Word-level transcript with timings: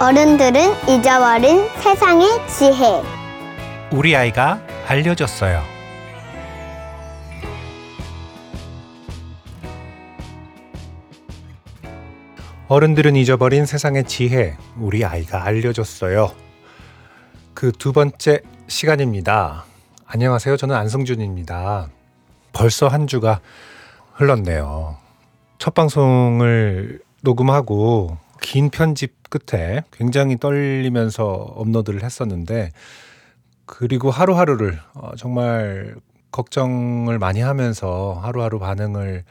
어른들은 0.00 0.88
잊어버린 0.88 1.68
세상의 1.82 2.26
지혜. 2.48 3.02
우리 3.92 4.16
아이가 4.16 4.58
알려줬어요. 4.86 5.62
어른들은 12.68 13.16
잊어버린 13.16 13.66
세상의 13.66 14.04
지혜, 14.04 14.56
우리 14.78 15.04
아이가 15.04 15.44
알려줬어요. 15.44 16.30
그 17.54 17.72
두 17.72 17.92
번째 17.92 18.40
시간입니다. 18.68 19.64
안녕하세요. 20.06 20.56
저는 20.56 20.74
안성준입니다. 20.76 21.88
벌써 22.52 22.88
한 22.88 23.06
주가 23.06 23.40
흘렀네요. 24.14 24.96
첫 25.58 25.74
방송을 25.74 27.00
녹음하고 27.22 28.16
긴 28.40 28.70
편집 28.70 29.30
끝에 29.30 29.84
굉장히 29.92 30.36
떨리면서 30.38 31.24
업로드를 31.24 32.02
했었는데 32.02 32.70
그리고 33.66 34.10
하루하루를 34.10 34.80
어, 34.94 35.12
정말 35.16 35.94
걱정을 36.32 37.18
많이 37.18 37.40
하면서 37.40 38.18
하루하루 38.22 38.58
반응을 38.58 39.24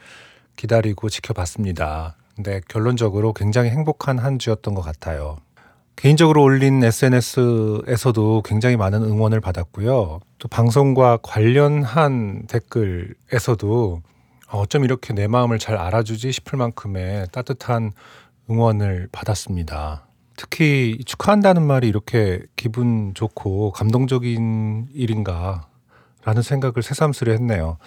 기다리고 0.56 1.08
지켜봤습니다. 1.08 2.16
근데 2.34 2.60
결론적으로 2.68 3.32
굉장히 3.32 3.70
행복한 3.70 4.18
한 4.18 4.38
주였던 4.38 4.74
것 4.74 4.82
같아요. 4.82 5.38
개인적으로 5.96 6.42
올린 6.42 6.82
SNS에서도 6.82 8.42
굉장히 8.46 8.76
많은 8.76 9.02
응원을 9.02 9.40
받았고요. 9.40 10.20
또 10.38 10.48
방송과 10.48 11.18
관련한 11.22 12.46
댓글에서도 12.46 14.00
어쩜 14.50 14.84
이렇게 14.84 15.12
내 15.12 15.26
마음을 15.26 15.58
잘 15.58 15.76
알아주지 15.76 16.32
싶을 16.32 16.58
만큼의 16.58 17.26
따뜻한 17.32 17.92
응원을 18.50 19.08
받았습니다. 19.12 20.06
특히 20.36 20.98
축하한다는 21.04 21.62
말이 21.62 21.86
이렇게 21.88 22.42
기분 22.56 23.12
좋고 23.14 23.72
감동적인 23.72 24.88
일인가 24.92 25.68
라는 26.24 26.42
생각을 26.42 26.82
새삼스레 26.82 27.32
했네요. 27.34 27.78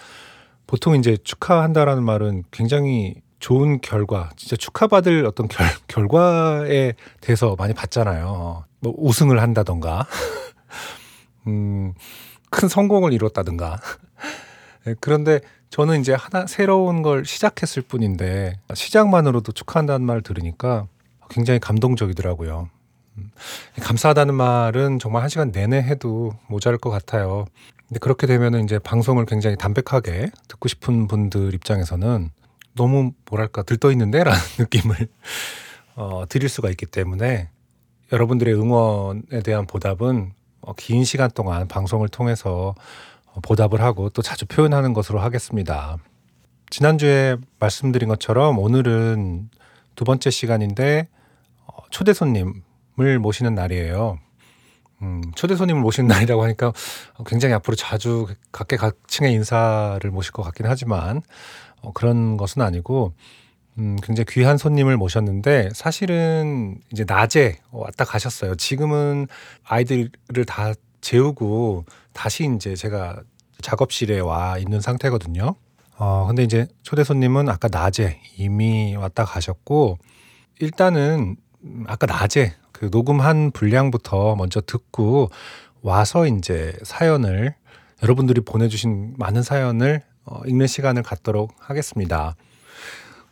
보통 0.68 0.96
이제 0.96 1.18
축하한다라는 1.24 2.04
말은 2.04 2.44
굉장히 2.52 3.16
좋은 3.40 3.82
결과, 3.82 4.30
진짜 4.38 4.56
축하받을 4.56 5.26
어떤 5.26 5.48
결, 5.48 5.68
결과에 5.88 6.94
대해서 7.20 7.56
많이 7.58 7.74
받잖아요. 7.74 8.64
뭐 8.80 8.94
우승을 8.98 9.42
한다던가, 9.42 10.08
음, 11.48 11.94
큰 12.50 12.70
성공을 12.70 13.12
이뤘다든가. 13.14 13.80
네, 14.86 14.96
그런데 15.02 15.42
저는 15.74 16.02
이제 16.02 16.14
하나 16.14 16.46
새로운 16.46 17.02
걸 17.02 17.26
시작했을 17.26 17.82
뿐인데 17.82 18.60
시작만으로도 18.76 19.54
축하한다는 19.54 20.06
말 20.06 20.22
들으니까 20.22 20.86
굉장히 21.32 21.60
감동적이더라고요. 21.60 22.70
음, 23.18 23.32
감사하다는 23.82 24.36
말은 24.36 25.00
정말 25.00 25.24
한 25.24 25.30
시간 25.30 25.52
내내 25.52 25.78
해도 25.82 26.36
모자랄 26.46 26.78
것 26.78 26.92
같아요. 26.92 27.46
근데 27.88 27.98
그렇게 28.00 28.28
되면은 28.28 28.66
이제 28.66 28.78
방송을 28.78 29.26
굉장히 29.26 29.58
담백하게 29.58 30.30
듣고 30.48 30.68
싶은 30.68 31.08
분들 31.08 31.56
입장에서는 31.56 32.30
너무 32.76 33.14
뭐랄까 33.28 33.64
들떠 33.64 33.92
있는데라는 33.94 34.40
느낌을 34.60 35.08
어, 35.96 36.26
드릴 36.30 36.50
수가 36.50 36.70
있기 36.70 36.86
때문에 36.86 37.50
여러분들의 38.12 38.54
응원에 38.54 39.42
대한 39.44 39.66
보답은 39.66 40.34
어, 40.62 40.74
긴 40.74 41.04
시간 41.04 41.32
동안 41.32 41.68
방송을 41.68 42.10
통해서 42.10 42.76
어, 42.78 43.13
보답을 43.42 43.82
하고 43.82 44.10
또 44.10 44.22
자주 44.22 44.46
표현하는 44.46 44.94
것으로 44.94 45.20
하겠습니다. 45.20 45.98
지난주에 46.70 47.38
말씀드린 47.60 48.10
것처럼 48.10 48.60
오늘은 48.60 49.50
두 49.96 50.04
번째 50.06 50.30
시간인데 50.30 51.08
어, 51.66 51.78
초대 51.90 52.14
손님을 52.14 53.20
모시는 53.20 53.56
날이에요. 53.56 54.20
음, 55.02 55.22
초대 55.36 55.56
손님을 55.56 55.82
모시는 55.82 56.08
날이라고 56.08 56.44
하니까 56.44 56.74
굉장히 57.28 57.54
앞으로 57.56 57.76
자주 57.76 58.28
각계각층의 58.52 59.34
인사를 59.34 60.10
모실 60.12 60.32
것 60.32 60.44
같긴 60.44 60.66
하지만 60.66 61.22
어, 61.82 61.92
그런 61.94 62.38
것은 62.38 62.62
아니고 62.62 63.14
음, 63.78 63.98
굉장히 64.02 64.26
귀한 64.30 64.58
손님을 64.58 64.98
모셨는데 64.98 65.70
사실은 65.74 66.80
이제 66.92 67.06
낮에 67.08 67.60
왔다 67.72 68.06
가셨어요. 68.06 68.56
지금은 68.56 69.28
아이들을 69.64 70.46
다 70.48 70.74
재우고 71.04 71.86
다시 72.14 72.50
이제 72.56 72.76
제가 72.76 73.22
작업실에 73.62 74.20
와 74.20 74.58
있는 74.58 74.82
상태거든요. 74.82 75.56
어, 75.98 76.26
근데 76.28 76.44
이제 76.44 76.68
초대 76.82 77.04
손님은 77.04 77.50
아까 77.50 77.68
낮에 77.72 78.20
이미 78.38 78.96
왔다 78.96 79.26
가셨고 79.26 80.00
일단은 80.60 81.36
아까 81.86 82.08
낮에 82.08 82.56
그 82.72 82.90
녹음한 82.92 83.52
분량부터 83.52 84.36
먼저 84.36 84.60
듣고 84.62 85.30
와서 85.82 86.26
이제 86.26 86.74
사연을 86.84 87.54
여러분들이 88.02 88.42
보내주신 88.42 89.16
많은 89.18 89.44
사연을 89.44 90.02
어, 90.26 90.42
읽는 90.46 90.68
시간을 90.68 91.04
갖도록 91.04 91.54
하겠습니다. 91.60 92.36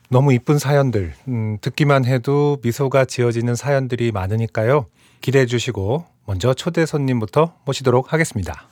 너무 0.10 0.34
이쁜 0.34 0.60
사연들, 0.60 1.14
음, 1.30 1.58
듣기만 1.62 2.04
해도 2.04 2.58
미소가 2.64 3.06
지어지는 3.06 3.56
사연들이 3.56 4.12
많으니까요. 4.12 4.88
기대해 5.22 5.46
주시고 5.46 6.06
먼저 6.32 6.54
초대 6.54 6.86
손님부터 6.86 7.58
모시도록 7.66 8.14
하겠습니다. 8.14 8.66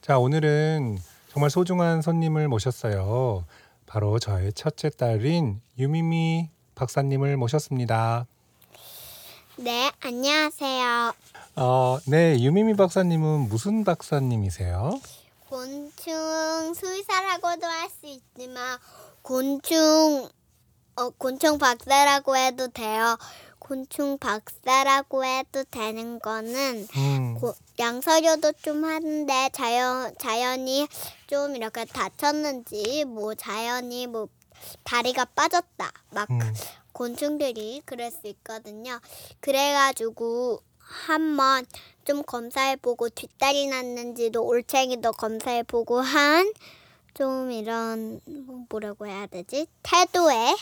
자, 0.00 0.18
오늘은 0.18 0.98
정말 1.28 1.50
소중한 1.50 2.00
손님을 2.00 2.48
모셨어요. 2.48 3.44
바로 3.84 4.18
저의 4.18 4.54
첫째 4.54 4.88
딸인 4.88 5.60
유미미 5.78 6.48
박사님을 6.74 7.36
모셨습니다. 7.36 8.26
네, 9.56 9.90
안녕하세요. 10.00 11.12
어, 11.56 11.98
네, 12.06 12.40
유미미 12.40 12.74
박사님은 12.76 13.50
무슨 13.50 13.84
박사님이세요? 13.84 14.98
곤충 15.50 16.72
수의사라고도 16.72 17.66
할 17.66 17.90
수 17.90 18.06
있지만 18.06 18.78
곤충 19.20 20.30
어, 20.96 21.10
곤충 21.10 21.58
박사라고 21.58 22.38
해도 22.38 22.68
돼요. 22.68 23.18
곤충 23.62 24.18
박사라고 24.18 25.24
해도 25.24 25.62
되는 25.70 26.18
거는 26.18 26.88
음, 26.96 27.34
고, 27.38 27.54
양서류도 27.78 28.52
좀 28.62 28.84
하는데 28.84 29.50
자연 29.52 30.12
자연이 30.18 30.88
좀 31.28 31.54
이렇게 31.54 31.84
다쳤는지 31.84 33.04
뭐 33.04 33.34
자연이 33.34 34.08
뭐 34.08 34.28
다리가 34.84 35.26
빠졌다 35.26 35.92
막 36.10 36.30
음, 36.30 36.40
곤충들이 36.92 37.82
그럴 37.84 38.10
수 38.10 38.26
있거든요. 38.26 38.98
그래가지고 39.40 40.62
한번 40.78 41.64
좀 42.04 42.22
검사해보고 42.24 43.10
뒷다리 43.10 43.68
났는지도 43.68 44.44
올챙이도 44.44 45.12
검사해보고 45.12 46.00
한 46.00 46.52
좀 47.14 47.50
이런 47.52 48.20
뭐 48.24 48.64
뭐라고 48.70 49.06
해야 49.06 49.26
되지 49.26 49.66
태도의 49.82 50.56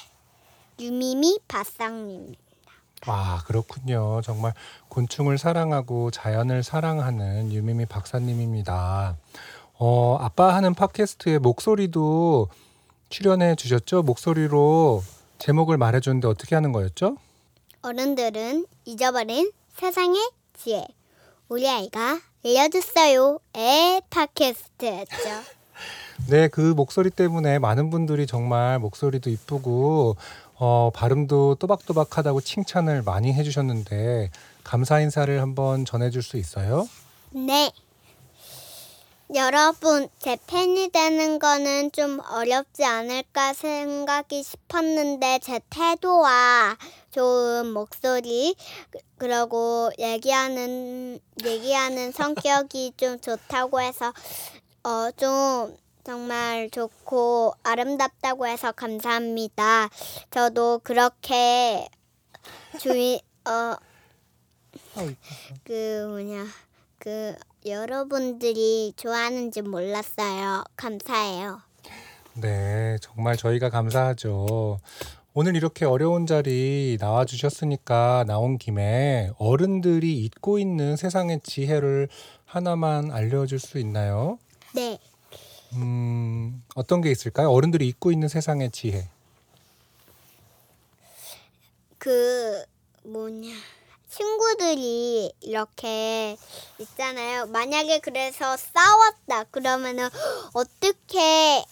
유미미 0.81 1.39
바쌍님. 1.47 2.35
아, 3.07 3.43
그렇군요. 3.47 4.21
정말 4.23 4.53
곤충을 4.89 5.39
사랑하고 5.39 6.11
자연을 6.11 6.63
사랑하는 6.63 7.53
유미미 7.53 7.87
박사님입니다. 7.87 9.17
어, 9.79 10.19
아빠 10.21 10.55
하는 10.55 10.75
팟캐스트에 10.75 11.39
목소리도 11.39 12.49
출연해 13.09 13.55
주셨죠? 13.57 14.03
목소리로 14.03 15.03
제목을 15.39 15.79
말해주는데 15.79 16.29
어떻게 16.29 16.55
하는 16.55 16.73
거였죠? 16.73 17.17
어른들은 17.83 18.67
잊어버린 18.85 19.51
세상의 19.77 20.21
지혜. 20.53 20.87
우리 21.49 21.69
아이가 21.69 22.21
알려줬어요. 22.45 23.39
에 23.57 24.01
팟캐스트였죠. 24.11 25.61
네, 26.29 26.49
그 26.49 26.61
목소리 26.61 27.09
때문에 27.09 27.59
많은 27.59 27.89
분들이 27.89 28.27
정말 28.27 28.79
목소리도 28.79 29.31
이쁘고 29.31 30.17
어, 30.63 30.91
발음도 30.95 31.55
또박또박하다고 31.55 32.43
칭찬을 32.43 33.03
많이 33.03 33.33
해주셨는데 33.33 34.31
감사 34.63 35.01
인사를 35.01 35.41
한번 35.41 35.87
전해줄 35.87 36.23
수 36.23 36.37
있어요? 36.37 36.87
네. 37.31 37.73
여러분, 39.35 40.09
제 40.19 40.37
팬이 40.49 40.91
되는 40.91 41.39
거는 41.39 41.93
좀 41.93 42.21
어렵지 42.29 42.85
않을까 42.85 43.55
생각이 43.55 44.43
싶었는데, 44.43 45.39
제 45.39 45.61
태도와 45.71 46.77
좋은 47.13 47.73
목소리, 47.73 48.57
그- 48.91 48.99
그리고 49.19 49.91
얘기하는, 50.01 51.21
얘기하는 51.45 52.11
성격이 52.11 52.95
좀 52.97 53.21
좋다고 53.21 53.81
해서, 53.81 54.13
어, 54.83 55.11
좀 55.17 55.77
정말 56.11 56.69
좋고 56.71 57.53
아름답다고 57.63 58.49
해서 58.49 58.73
감사합니다. 58.73 59.89
저도 60.33 60.81
그렇게 60.83 61.87
주의, 62.81 63.23
어, 63.45 63.77
그 65.63 66.07
뭐냐 66.09 66.47
그 66.99 67.37
여러분들이 67.65 68.93
좋아하는지 68.97 69.63
몰랐어요. 69.63 70.65
감사해요. 70.75 71.61
네, 72.35 72.97
정말 73.01 73.37
저희가 73.37 73.71
감사하죠. 73.71 74.81
오늘 75.33 75.55
이렇게 75.55 75.85
어려운 75.85 76.27
자리 76.27 76.99
나와주셨으니까 77.01 78.25
나온 78.27 78.59
김에 78.59 79.31
어른들이 79.39 80.25
잊고 80.25 80.59
있는 80.59 80.97
세상의 80.97 81.43
지혜를 81.45 82.09
하나만 82.47 83.13
알려줄 83.13 83.61
수 83.61 83.79
있나요? 83.79 84.41
네. 84.75 84.99
음, 85.75 86.63
어떤 86.75 87.01
게 87.01 87.11
있을까요? 87.11 87.51
어른들이 87.51 87.87
잊고 87.89 88.13
있는 88.13 88.29
세상의 88.29 88.71
지혜. 88.71 89.09
그 91.99 92.65
뭐냐 93.05 93.51
친구들이 94.09 95.33
이렇게 95.41 96.37
있잖아요. 96.79 97.47
만약에 97.47 98.01
그래서 98.01 98.57
싸웠다 98.57 99.45
그러면은 99.51 100.09
어떻게 100.53 101.65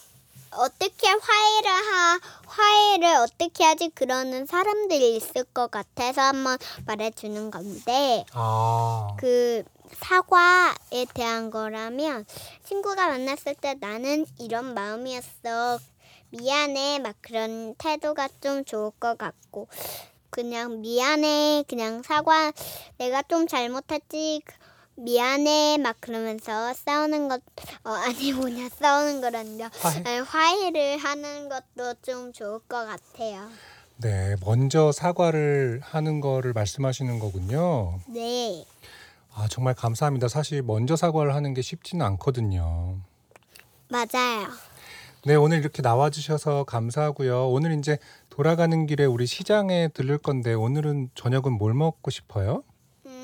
어떻게 0.50 1.08
화해를 1.08 1.70
하 1.70 2.20
화해를 2.46 3.16
어떻게 3.16 3.64
하지 3.64 3.90
그러는 3.90 4.46
사람들이 4.46 5.16
있을 5.16 5.44
것 5.44 5.70
같아서 5.70 6.22
한번 6.22 6.58
말해주는 6.86 7.50
건데 7.50 8.24
아, 8.32 9.14
그 9.18 9.64
사과에 10.00 11.04
대한 11.14 11.50
거라면 11.50 12.24
친구가 12.64 13.08
만났을 13.08 13.54
때 13.54 13.74
나는 13.80 14.26
이런 14.38 14.74
마음이었어. 14.74 15.78
미안해. 16.30 16.98
막 17.00 17.16
그런 17.20 17.74
태도가 17.76 18.28
좀 18.40 18.64
좋을 18.64 18.90
것 18.98 19.16
같고. 19.18 19.68
그냥 20.30 20.80
미안해. 20.80 21.64
그냥 21.68 22.02
사과 22.02 22.52
내가 22.98 23.22
좀 23.22 23.46
잘못했지. 23.46 24.42
미안해. 24.96 25.78
막 25.78 25.96
그러면서 26.00 26.72
싸우는 26.74 27.28
것 27.28 27.40
어, 27.84 27.90
아니 28.04 28.32
뭐냐. 28.32 28.68
싸우는 28.68 29.20
거란다 29.20 29.70
화해. 29.80 30.18
화해를 30.18 30.98
하는 30.98 31.48
것도 31.48 31.94
좀 32.02 32.32
좋을 32.32 32.60
것 32.60 32.86
같아요. 32.86 33.48
네, 34.00 34.36
먼저 34.44 34.92
사과를 34.92 35.80
하는 35.82 36.20
거를 36.20 36.52
말씀하시는 36.52 37.18
거군요. 37.18 37.98
네 38.06 38.64
아, 39.38 39.46
정말 39.48 39.72
감사합니다. 39.72 40.26
사실 40.26 40.62
먼저 40.62 40.96
사과를 40.96 41.32
하는 41.32 41.54
게 41.54 41.62
쉽지는 41.62 42.04
않거든요. 42.04 42.98
맞아요 43.88 44.48
네, 45.24 45.36
오늘 45.36 45.58
이렇게 45.58 45.80
나와주셔서 45.80 46.64
감사하고요. 46.64 47.48
오늘 47.50 47.78
이제 47.78 47.98
돌아가는 48.30 48.86
길에 48.86 49.04
우리 49.04 49.26
시장에 49.26 49.86
들를 49.94 50.18
건데 50.18 50.54
오늘은 50.54 51.10
저녁은 51.14 51.52
뭘 51.52 51.72
먹고 51.72 52.10
싶어요? 52.10 52.64
음... 53.06 53.18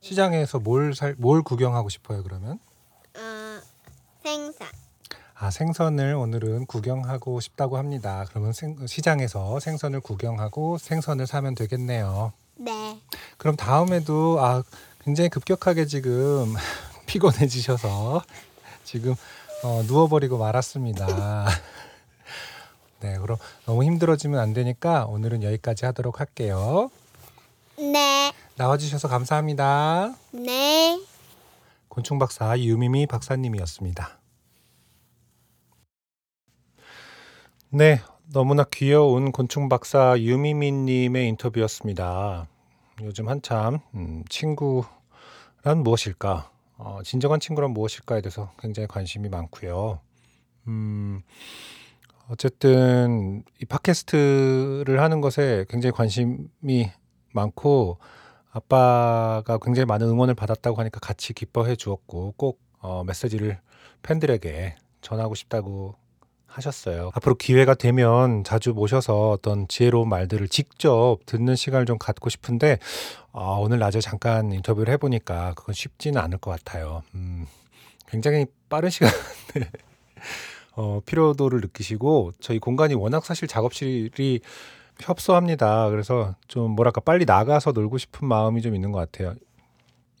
시장에서 0.00 0.58
뭘 0.58 0.94
살, 0.94 1.14
뭘 1.16 1.42
구경하고 1.42 1.88
싶어요, 1.88 2.22
그러면? 2.22 2.58
어, 3.16 3.58
생선 4.22 4.68
아, 5.38 5.50
생선을 5.50 6.14
오늘은 6.14 6.66
구경하고 6.66 7.40
싶다고 7.40 7.76
합니다. 7.76 8.24
그러면 8.30 8.52
생- 8.52 8.86
시장에서 8.86 9.60
생선을 9.60 10.00
구경하고 10.00 10.78
생선을 10.78 11.26
사면 11.26 11.54
되겠네요. 11.54 12.32
네 12.58 12.98
그럼 13.36 13.54
다음에도 13.54 14.38
아, 14.40 14.62
굉장히 15.04 15.28
급격하게 15.28 15.84
지금 15.86 16.54
피곤해지셔서 17.06 18.22
지금 18.84 19.14
어, 19.62 19.82
누워버리고 19.86 20.38
말았습니다. 20.38 21.46
네, 23.00 23.18
그럼 23.18 23.36
너무 23.66 23.84
힘들어지면 23.84 24.40
안 24.40 24.54
되니까 24.54 25.04
오늘은 25.04 25.42
여기까지 25.42 25.84
하도록 25.84 26.18
할게요. 26.18 26.90
네, 27.76 28.32
나와주셔서 28.56 29.08
감사합니다. 29.08 30.14
네. 30.32 30.98
곤충 31.88 32.18
박사 32.18 32.58
유미미 32.58 33.06
박사님이었습니다. 33.06 34.18
네, 37.76 38.00
너무나 38.32 38.64
귀여운 38.72 39.32
곤충 39.32 39.68
박사 39.68 40.18
유미미님의 40.18 41.28
인터뷰였습니다. 41.28 42.48
요즘 43.02 43.28
한참 43.28 43.80
음, 43.94 44.24
친구란 44.30 45.82
무엇일까? 45.84 46.50
어, 46.78 47.00
진정한 47.04 47.38
친구란 47.38 47.72
무엇일까에 47.72 48.22
대해서 48.22 48.50
굉장히 48.58 48.86
관심이 48.86 49.28
많고요. 49.28 50.00
음, 50.68 51.20
어쨌든 52.30 53.44
이 53.60 53.66
팟캐스트를 53.66 54.98
하는 55.02 55.20
것에 55.20 55.66
굉장히 55.68 55.92
관심이 55.92 56.90
많고 57.34 57.98
아빠가 58.52 59.58
굉장히 59.60 59.84
많은 59.84 60.08
응원을 60.08 60.34
받았다고 60.34 60.78
하니까 60.78 60.98
같이 61.00 61.34
기뻐해 61.34 61.76
주었고 61.76 62.32
꼭 62.38 62.58
어, 62.78 63.04
메시지를 63.04 63.60
팬들에게 64.00 64.76
전하고 65.02 65.34
싶다고 65.34 65.94
하셨어요. 66.56 67.10
앞으로 67.14 67.34
기회가 67.34 67.74
되면 67.74 68.44
자주 68.44 68.72
모셔서 68.72 69.30
어떤 69.30 69.68
지혜로운 69.68 70.08
말들을 70.08 70.48
직접 70.48 71.18
듣는 71.26 71.54
시간을 71.56 71.86
좀 71.86 71.98
갖고 71.98 72.30
싶은데 72.30 72.78
아, 73.32 73.56
오늘 73.60 73.78
낮에 73.78 74.00
잠깐 74.00 74.52
인터뷰를 74.52 74.92
해보니까 74.94 75.54
그건 75.54 75.74
쉽지는 75.74 76.20
않을 76.20 76.38
것 76.38 76.50
같아요. 76.50 77.02
음, 77.14 77.46
굉장히 78.08 78.46
빠른 78.68 78.90
시간에 78.90 79.12
어, 80.76 81.00
피로도를 81.06 81.60
느끼시고 81.60 82.32
저희 82.40 82.58
공간이 82.58 82.94
워낙 82.94 83.24
사실 83.24 83.48
작업실이 83.48 84.40
협소합니다. 85.00 85.90
그래서 85.90 86.34
좀 86.48 86.70
뭐랄까 86.72 87.00
빨리 87.00 87.24
나가서 87.24 87.72
놀고 87.72 87.98
싶은 87.98 88.26
마음이 88.26 88.62
좀 88.62 88.74
있는 88.74 88.92
것 88.92 88.98
같아요. 88.98 89.34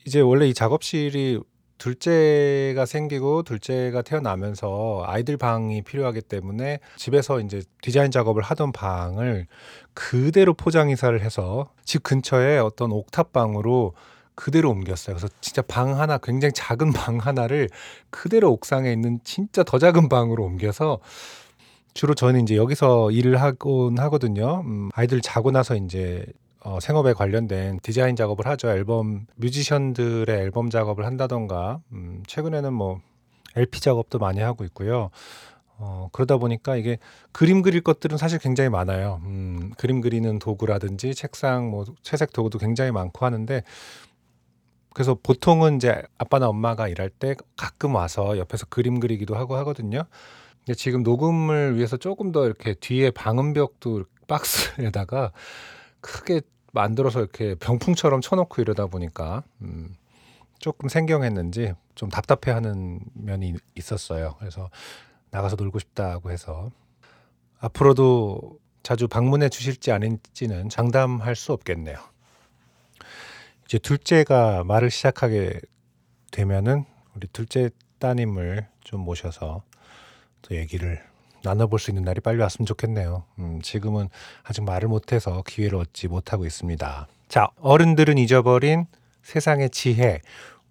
이제 0.06 0.20
원래 0.20 0.46
이 0.46 0.54
작업실이 0.54 1.40
둘째가 1.78 2.86
생기고 2.86 3.42
둘째가 3.42 4.02
태어나면서 4.02 5.04
아이들 5.06 5.36
방이 5.36 5.82
필요하기 5.82 6.22
때문에 6.22 6.80
집에서 6.96 7.40
이제 7.40 7.62
디자인 7.82 8.10
작업을 8.10 8.42
하던 8.42 8.72
방을 8.72 9.46
그대로 9.94 10.54
포장 10.54 10.90
이사를 10.90 11.20
해서 11.22 11.70
집 11.84 12.02
근처에 12.02 12.58
어떤 12.58 12.92
옥탑 12.92 13.32
방으로 13.32 13.94
그대로 14.34 14.70
옮겼어요. 14.70 15.16
그래서 15.16 15.32
진짜 15.40 15.62
방 15.62 15.98
하나 15.98 16.18
굉장히 16.18 16.52
작은 16.54 16.92
방 16.94 17.18
하나를 17.18 17.68
그대로 18.10 18.52
옥상에 18.52 18.92
있는 18.92 19.18
진짜 19.24 19.62
더 19.64 19.78
작은 19.78 20.08
방으로 20.08 20.44
옮겨서 20.44 21.00
주로 21.94 22.14
저는 22.14 22.42
이제 22.42 22.56
여기서 22.56 23.10
일을 23.10 23.40
하곤 23.40 23.98
하거든요. 23.98 24.60
음, 24.66 24.90
아이들 24.94 25.22
자고 25.22 25.50
나서 25.50 25.74
이제 25.74 26.26
어, 26.66 26.80
생업에 26.80 27.12
관련된 27.12 27.78
디자인 27.80 28.16
작업을 28.16 28.44
하죠. 28.48 28.68
앨범 28.70 29.26
뮤지션들의 29.36 30.36
앨범 30.36 30.68
작업을 30.68 31.06
한다던가 31.06 31.80
음, 31.92 32.24
최근에는 32.26 32.72
뭐 32.72 33.00
LP 33.54 33.80
작업도 33.80 34.18
많이 34.18 34.40
하고 34.40 34.64
있고요. 34.64 35.10
어, 35.78 36.08
그러다 36.10 36.38
보니까 36.38 36.74
이게 36.74 36.98
그림 37.30 37.62
그릴 37.62 37.82
것들은 37.82 38.18
사실 38.18 38.40
굉장히 38.40 38.68
많아요. 38.68 39.20
음, 39.26 39.70
그림 39.78 40.00
그리는 40.00 40.40
도구라든지 40.40 41.14
책상, 41.14 41.70
뭐 41.70 41.84
채색 42.02 42.32
도구도 42.32 42.58
굉장히 42.58 42.90
많고 42.90 43.24
하는데 43.24 43.62
그래서 44.92 45.16
보통은 45.22 45.76
이제 45.76 46.02
아빠나 46.18 46.48
엄마가 46.48 46.88
일할 46.88 47.10
때 47.10 47.36
가끔 47.56 47.94
와서 47.94 48.38
옆에서 48.38 48.66
그림 48.66 48.98
그리기도 48.98 49.36
하고 49.36 49.54
하거든요. 49.58 50.02
근데 50.64 50.74
지금 50.74 51.04
녹음을 51.04 51.76
위해서 51.76 51.96
조금 51.96 52.32
더 52.32 52.44
이렇게 52.44 52.74
뒤에 52.74 53.12
방음벽도 53.12 54.02
박스에다가 54.26 55.30
크게 56.00 56.40
만들어서 56.76 57.20
이렇게 57.20 57.54
병풍처럼 57.54 58.20
쳐놓고 58.20 58.60
이러다 58.60 58.86
보니까 58.86 59.42
음, 59.62 59.96
조금 60.58 60.88
생경했는지 60.88 61.72
좀 61.94 62.10
답답해하는 62.10 63.00
면이 63.14 63.54
있었어요. 63.74 64.36
그래서 64.38 64.68
나가서 65.30 65.56
놀고 65.56 65.78
싶다고 65.78 66.30
해서 66.30 66.70
앞으로도 67.58 68.58
자주 68.82 69.08
방문해 69.08 69.48
주실지 69.48 69.90
아닌지는 69.90 70.68
장담할 70.68 71.34
수 71.34 71.52
없겠네요. 71.52 71.96
이제 73.64 73.78
둘째가 73.78 74.62
말을 74.64 74.90
시작하게 74.90 75.60
되면은 76.30 76.84
우리 77.14 77.26
둘째 77.28 77.70
따님을 77.98 78.68
좀 78.82 79.00
모셔서 79.00 79.62
또 80.42 80.54
얘기를 80.54 81.02
나눠볼 81.46 81.78
수 81.78 81.90
있는 81.90 82.02
날이 82.02 82.20
빨리 82.20 82.40
왔으면 82.40 82.66
좋겠네요. 82.66 83.24
음, 83.38 83.60
지금은 83.62 84.08
아직 84.42 84.64
말을 84.64 84.88
못해서 84.88 85.42
기회를 85.46 85.78
얻지 85.78 86.08
못하고 86.08 86.44
있습니다. 86.44 87.06
자, 87.28 87.48
어른들은 87.60 88.18
잊어버린 88.18 88.86
세상의 89.22 89.70
지혜. 89.70 90.20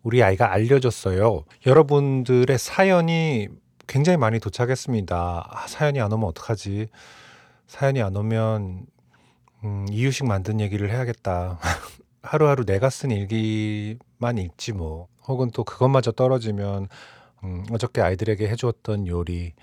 우리 0.04 0.22
아이가 0.22 0.52
알려줬어요. 0.52 1.46
여러분들의 1.66 2.58
사연이 2.60 3.48
굉장히 3.88 4.18
많이 4.18 4.40
도착했습니다. 4.40 5.48
아, 5.50 5.68
사연이 5.68 6.00
안 6.00 6.12
오면 6.12 6.28
어떡하지? 6.30 6.88
사연이 7.68 8.02
안 8.02 8.16
오면 8.16 8.86
음, 9.64 9.86
이유식 9.90 10.28
만든 10.28 10.60
얘기를 10.60 10.92
해야겠다. 10.92 11.60
하루하루 12.22 12.66
내가 12.66 12.90
쓴 12.90 13.12
일기만 13.12 14.38
읽지 14.38 14.74
뭐. 14.74 15.08
혹은 15.28 15.50
또 15.52 15.64
그것마저 15.64 16.12
떨어지면 16.12 16.88
음, 17.44 17.66
어저께 17.72 18.02
아이들에게 18.02 18.48
해주었던 18.48 19.08
요리, 19.08 19.54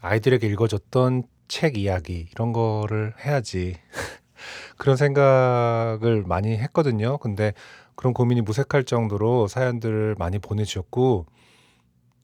아이들에게 0.00 0.46
읽어줬던 0.46 1.24
책 1.48 1.76
이야기 1.76 2.28
이런 2.32 2.52
거를 2.52 3.14
해야지. 3.24 3.76
그런 4.76 4.96
생각을 4.96 6.24
많이 6.26 6.56
했거든요. 6.56 7.18
근데 7.18 7.52
그런 7.94 8.12
고민이 8.12 8.42
무색할 8.42 8.84
정도로 8.84 9.48
사연들을 9.48 10.16
많이 10.18 10.38
보내주셨고 10.38 11.26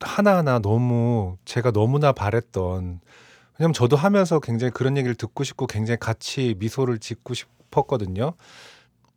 하나하나 0.00 0.58
너무 0.58 1.36
제가 1.44 1.70
너무나 1.70 2.12
바랬던 2.12 3.00
왜냐면 3.58 3.72
저도 3.72 3.96
하면서 3.96 4.40
굉장히 4.40 4.70
그런 4.72 4.96
얘기를 4.96 5.14
듣고 5.14 5.44
싶고 5.44 5.66
굉장히 5.66 5.98
같이 5.98 6.54
미소를 6.58 6.98
짓고 6.98 7.34
싶었거든요. 7.34 8.34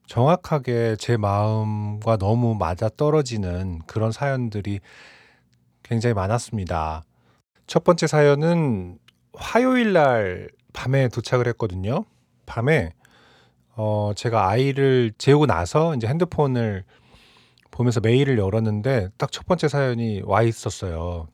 정확하게 0.07 0.97
제 0.99 1.17
마음과 1.17 2.17
너무 2.17 2.55
맞아 2.55 2.89
떨어지는 2.89 3.81
그런 3.87 4.11
사연들이 4.11 4.79
굉장히 5.83 6.13
많았습니다. 6.13 7.03
첫 7.67 7.83
번째 7.83 8.07
사연은 8.07 8.99
화요일 9.33 9.93
날 9.93 10.49
밤에 10.73 11.07
도착을 11.09 11.47
했거든요. 11.49 12.05
밤에 12.45 12.93
어 13.75 14.11
제가 14.15 14.47
아이를 14.49 15.11
재우고 15.17 15.45
나서 15.47 15.95
이제 15.95 16.07
핸드폰을 16.07 16.83
보면서 17.71 17.99
메일을 17.99 18.37
열었는데 18.37 19.09
딱 19.17 19.31
첫 19.31 19.45
번째 19.45 19.67
사연이 19.67 20.21
와 20.23 20.41
있었어요. 20.43 21.27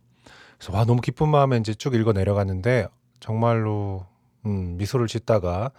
그래서 0.57 0.73
와 0.77 0.85
너무 0.85 1.01
기쁜 1.01 1.29
마음에 1.29 1.57
이제 1.57 1.73
쭉 1.73 1.93
읽어 1.95 2.13
내려갔는데 2.13 2.87
정말로 3.19 4.05
음 4.45 4.77
미소를 4.77 5.07
짓다가 5.07 5.71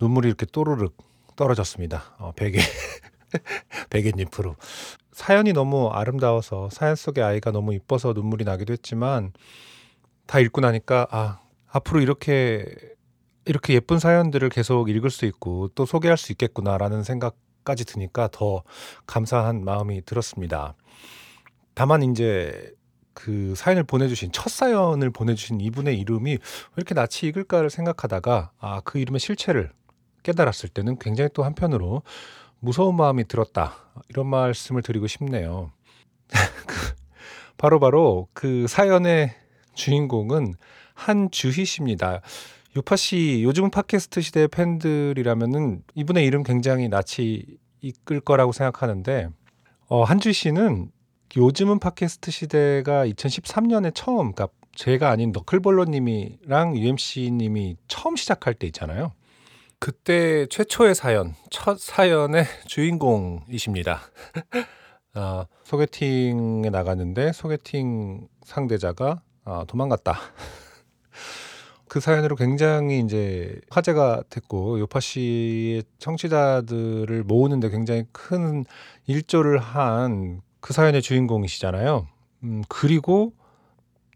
눈물이 0.00 0.28
이렇게 0.28 0.44
또르륵 0.46 0.96
떨어졌습니다. 1.36 2.14
어 2.18 2.32
베개 2.36 2.58
베갯잎으로. 3.90 4.56
사연이 5.12 5.52
너무 5.52 5.88
아름다워서 5.88 6.68
사연 6.70 6.94
속의 6.96 7.24
아이가 7.24 7.50
너무 7.50 7.74
이뻐서 7.74 8.12
눈물이 8.12 8.44
나기도 8.44 8.72
했지만 8.72 9.32
다 10.26 10.40
읽고 10.40 10.60
나니까 10.60 11.06
아 11.10 11.40
앞으로 11.68 12.00
이렇게 12.00 12.66
이렇게 13.44 13.74
예쁜 13.74 13.98
사연들을 13.98 14.48
계속 14.50 14.90
읽을 14.90 15.10
수 15.10 15.24
있고 15.26 15.68
또 15.74 15.86
소개할 15.86 16.18
수 16.18 16.32
있겠구나라는 16.32 17.02
생각까지 17.04 17.84
드니까 17.84 18.28
더 18.32 18.62
감사한 19.06 19.64
마음이 19.64 20.04
들었습니다. 20.04 20.74
다만 21.74 22.02
이제 22.02 22.72
그 23.14 23.54
사연을 23.56 23.84
보내주신 23.84 24.32
첫 24.32 24.50
사연을 24.50 25.10
보내주신 25.10 25.60
이분의 25.60 25.98
이름이 26.00 26.32
왜 26.32 26.38
이렇게 26.76 26.94
낯이 26.94 27.30
익을까를 27.30 27.70
생각하다가 27.70 28.52
아 28.58 28.80
그 28.84 28.98
이름의 28.98 29.20
실체를 29.20 29.72
깨달았을 30.22 30.68
때는 30.70 30.98
굉장히 30.98 31.30
또 31.34 31.44
한편으로 31.44 32.02
무서운 32.66 32.96
마음이 32.96 33.28
들었다 33.28 33.76
이런 34.08 34.26
말씀을 34.26 34.82
드리고 34.82 35.06
싶네요. 35.06 35.70
바로바로 37.58 37.78
바로 37.78 38.28
그 38.32 38.66
사연의 38.66 39.32
주인공은 39.74 40.54
한주희 40.94 41.64
씨입니다. 41.64 42.22
요파 42.76 42.96
씨 42.96 43.42
요즘 43.44 43.70
팟캐스트 43.70 44.20
시대 44.20 44.48
팬들이라면은 44.48 45.84
이분의 45.94 46.26
이름 46.26 46.42
굉장히 46.42 46.88
낯이 46.88 47.44
익을 47.82 48.18
거라고 48.20 48.50
생각하는데 48.50 49.28
어, 49.86 50.02
한주희 50.02 50.32
씨는 50.32 50.90
요즘은 51.36 51.78
팟캐스트 51.78 52.32
시대가 52.32 53.06
2013년에 53.06 53.92
처음 53.94 54.32
그러니까 54.32 54.48
제가 54.74 55.10
아닌 55.10 55.30
너클볼러님이랑 55.30 56.76
UMC님이 56.76 57.76
처음 57.86 58.16
시작할 58.16 58.54
때 58.54 58.66
있잖아요. 58.66 59.12
그때 59.86 60.46
최초의 60.46 60.96
사연, 60.96 61.36
첫 61.48 61.78
사연의 61.78 62.44
주인공이십니다. 62.66 64.00
어, 65.14 65.44
소개팅에 65.62 66.70
나갔는데 66.70 67.30
소개팅 67.32 68.26
상대자가 68.44 69.22
어, 69.44 69.62
도망갔다. 69.68 70.18
그 71.86 72.00
사연으로 72.00 72.34
굉장히 72.34 72.98
이제 72.98 73.60
화제가 73.70 74.24
됐고 74.28 74.80
요파 74.80 74.98
씨의 74.98 75.84
청취자들을 76.00 77.22
모으는데 77.22 77.70
굉장히 77.70 78.06
큰 78.10 78.64
일조를 79.06 79.60
한 79.60 80.40
그 80.66 80.72
사연의 80.72 81.00
주인공이시잖아요. 81.00 82.08
음, 82.42 82.64
그리고 82.68 83.32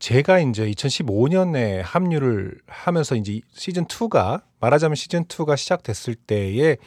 제가 0.01 0.41
이제 0.41 0.69
2015년에 0.71 1.83
합류를 1.85 2.59
하면서 2.67 3.15
이제 3.15 3.41
시즌 3.53 3.85
2가 3.85 4.43
말하자면 4.59 4.97
시즌 4.97 5.27
2가 5.27 5.59
시작됐을 5.59 6.15
때의 6.15 6.79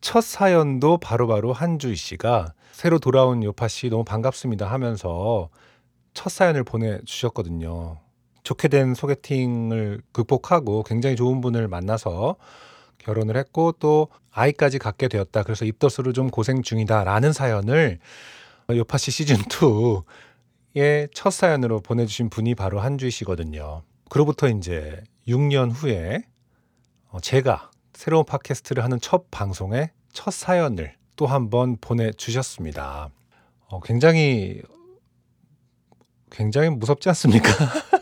첫 0.00 0.22
사연도 0.22 0.98
바로바로 0.98 1.52
한주희 1.52 1.96
씨가 1.96 2.54
새로 2.70 3.00
돌아온 3.00 3.42
요파 3.42 3.66
씨 3.66 3.90
너무 3.90 4.04
반갑습니다 4.04 4.70
하면서 4.70 5.50
첫 6.14 6.30
사연을 6.30 6.62
보내주셨거든요. 6.62 7.98
좋게 8.44 8.68
된 8.68 8.94
소개팅을 8.94 10.00
극복하고 10.12 10.84
굉장히 10.84 11.16
좋은 11.16 11.40
분을 11.40 11.66
만나서 11.66 12.36
결혼을 12.98 13.36
했고 13.36 13.72
또 13.72 14.08
아이까지 14.30 14.78
갖게 14.78 15.08
되었다. 15.08 15.42
그래서 15.42 15.64
입덧으로 15.64 16.12
좀 16.12 16.30
고생 16.30 16.62
중이다라는 16.62 17.32
사연을 17.32 17.98
요파 18.70 18.96
씨 18.96 19.10
시즌 19.10 19.36
2의 19.36 20.04
첫 21.14 21.30
사연으로 21.30 21.80
보내주신 21.80 22.30
분이 22.30 22.54
바로 22.54 22.80
한주희 22.80 23.10
씨거든요. 23.10 23.82
그로부터 24.08 24.48
이제 24.48 25.02
6년 25.26 25.70
후에 25.72 26.22
어, 27.08 27.20
제가 27.20 27.70
새로운 27.92 28.24
팟캐스트를 28.24 28.84
하는 28.84 29.00
첫 29.00 29.30
방송에 29.30 29.90
첫 30.12 30.32
사연을 30.32 30.94
또 31.16 31.26
한 31.26 31.50
번 31.50 31.76
보내주셨습니다. 31.80 33.10
어, 33.68 33.80
굉장히 33.80 34.62
굉장히 36.30 36.70
무섭지 36.70 37.08
않습니까? 37.10 37.48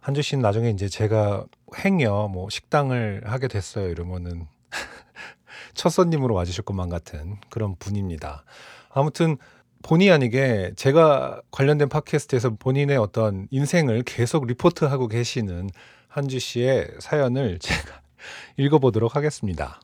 한주 0.00 0.22
씨는 0.22 0.42
나중에 0.42 0.70
이제 0.70 0.88
제가 0.88 1.44
행여 1.76 2.28
뭐 2.32 2.48
식당을 2.48 3.22
하게 3.26 3.48
됐어요 3.48 3.88
이러면은 3.88 4.46
첫 5.74 5.90
손님으로 5.90 6.34
와주실 6.34 6.64
것만 6.64 6.88
같은 6.88 7.36
그런 7.50 7.76
분입니다. 7.76 8.44
아무튼 8.90 9.36
본의 9.86 10.10
아니게 10.10 10.72
제가 10.74 11.40
관련된 11.52 11.88
팟캐스트에서 11.88 12.56
본인의 12.58 12.96
어떤 12.96 13.46
인생을 13.52 14.02
계속 14.02 14.44
리포트하고 14.48 15.06
계시는 15.06 15.70
한주 16.08 16.40
씨의 16.40 16.88
사연을 16.98 17.60
제가 17.62 18.00
읽어보도록 18.56 19.14
하겠습니다. 19.14 19.80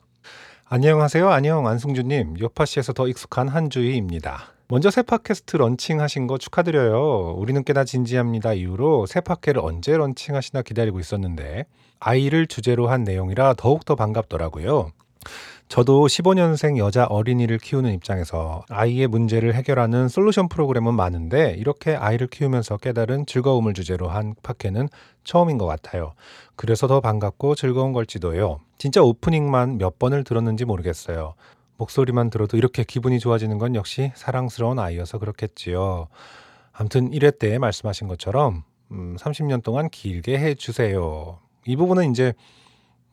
안녕하세요. 0.65 1.29
안녕 1.29 1.65
안승주님. 1.65 2.37
요파 2.37 2.65
씨에서 2.65 2.91
더 2.91 3.07
익숙한 3.07 3.47
한주희입니다. 3.47 4.51
먼저 4.67 4.91
새 4.91 5.03
팟캐스트 5.03 5.55
런칭하신 5.55 6.27
거 6.27 6.37
축하드려요. 6.37 7.35
우리는 7.37 7.63
꽤나 7.63 7.85
진지합니다. 7.85 8.51
이후로 8.51 9.05
새 9.05 9.21
팟캐를 9.21 9.61
언제 9.63 9.95
런칭하시나 9.95 10.63
기다리고 10.63 10.99
있었는데 10.99 11.65
아이를 12.01 12.47
주제로 12.47 12.89
한 12.89 13.05
내용이라 13.05 13.53
더욱더 13.53 13.95
반갑더라고요. 13.95 14.91
저도 15.73 16.05
15년생 16.05 16.77
여자 16.77 17.05
어린이를 17.05 17.57
키우는 17.57 17.93
입장에서 17.93 18.63
아이의 18.69 19.07
문제를 19.07 19.55
해결하는 19.55 20.07
솔루션 20.07 20.47
프로그램은 20.47 20.93
많은데 20.93 21.55
이렇게 21.57 21.95
아이를 21.95 22.27
키우면서 22.27 22.77
깨달은 22.77 23.25
즐거움을 23.25 23.73
주제로 23.73 24.07
한 24.07 24.35
팟캐는 24.43 24.87
처음인 25.23 25.57
것 25.57 25.65
같아요. 25.65 26.13
그래서 26.55 26.85
더 26.85 27.01
반갑고 27.01 27.55
즐거운 27.55 27.91
걸지도요. 27.91 28.59
진짜 28.77 29.01
오프닝만 29.01 29.79
몇 29.79 29.97
번을 29.97 30.23
들었는지 30.23 30.63
모르겠어요. 30.63 31.33
목소리만 31.77 32.29
들어도 32.29 32.55
이렇게 32.55 32.83
기분이 32.83 33.17
좋아지는 33.17 33.57
건 33.57 33.73
역시 33.73 34.11
사랑스러운 34.13 34.77
아이여서 34.77 35.17
그렇겠지요. 35.17 36.07
아무튼 36.71 37.09
1회 37.09 37.39
때 37.39 37.57
말씀하신 37.57 38.07
것처럼 38.09 38.61
음, 38.91 39.15
30년 39.19 39.63
동안 39.63 39.89
길게 39.89 40.37
해주세요. 40.37 41.39
이 41.65 41.75
부분은 41.75 42.11
이제 42.11 42.33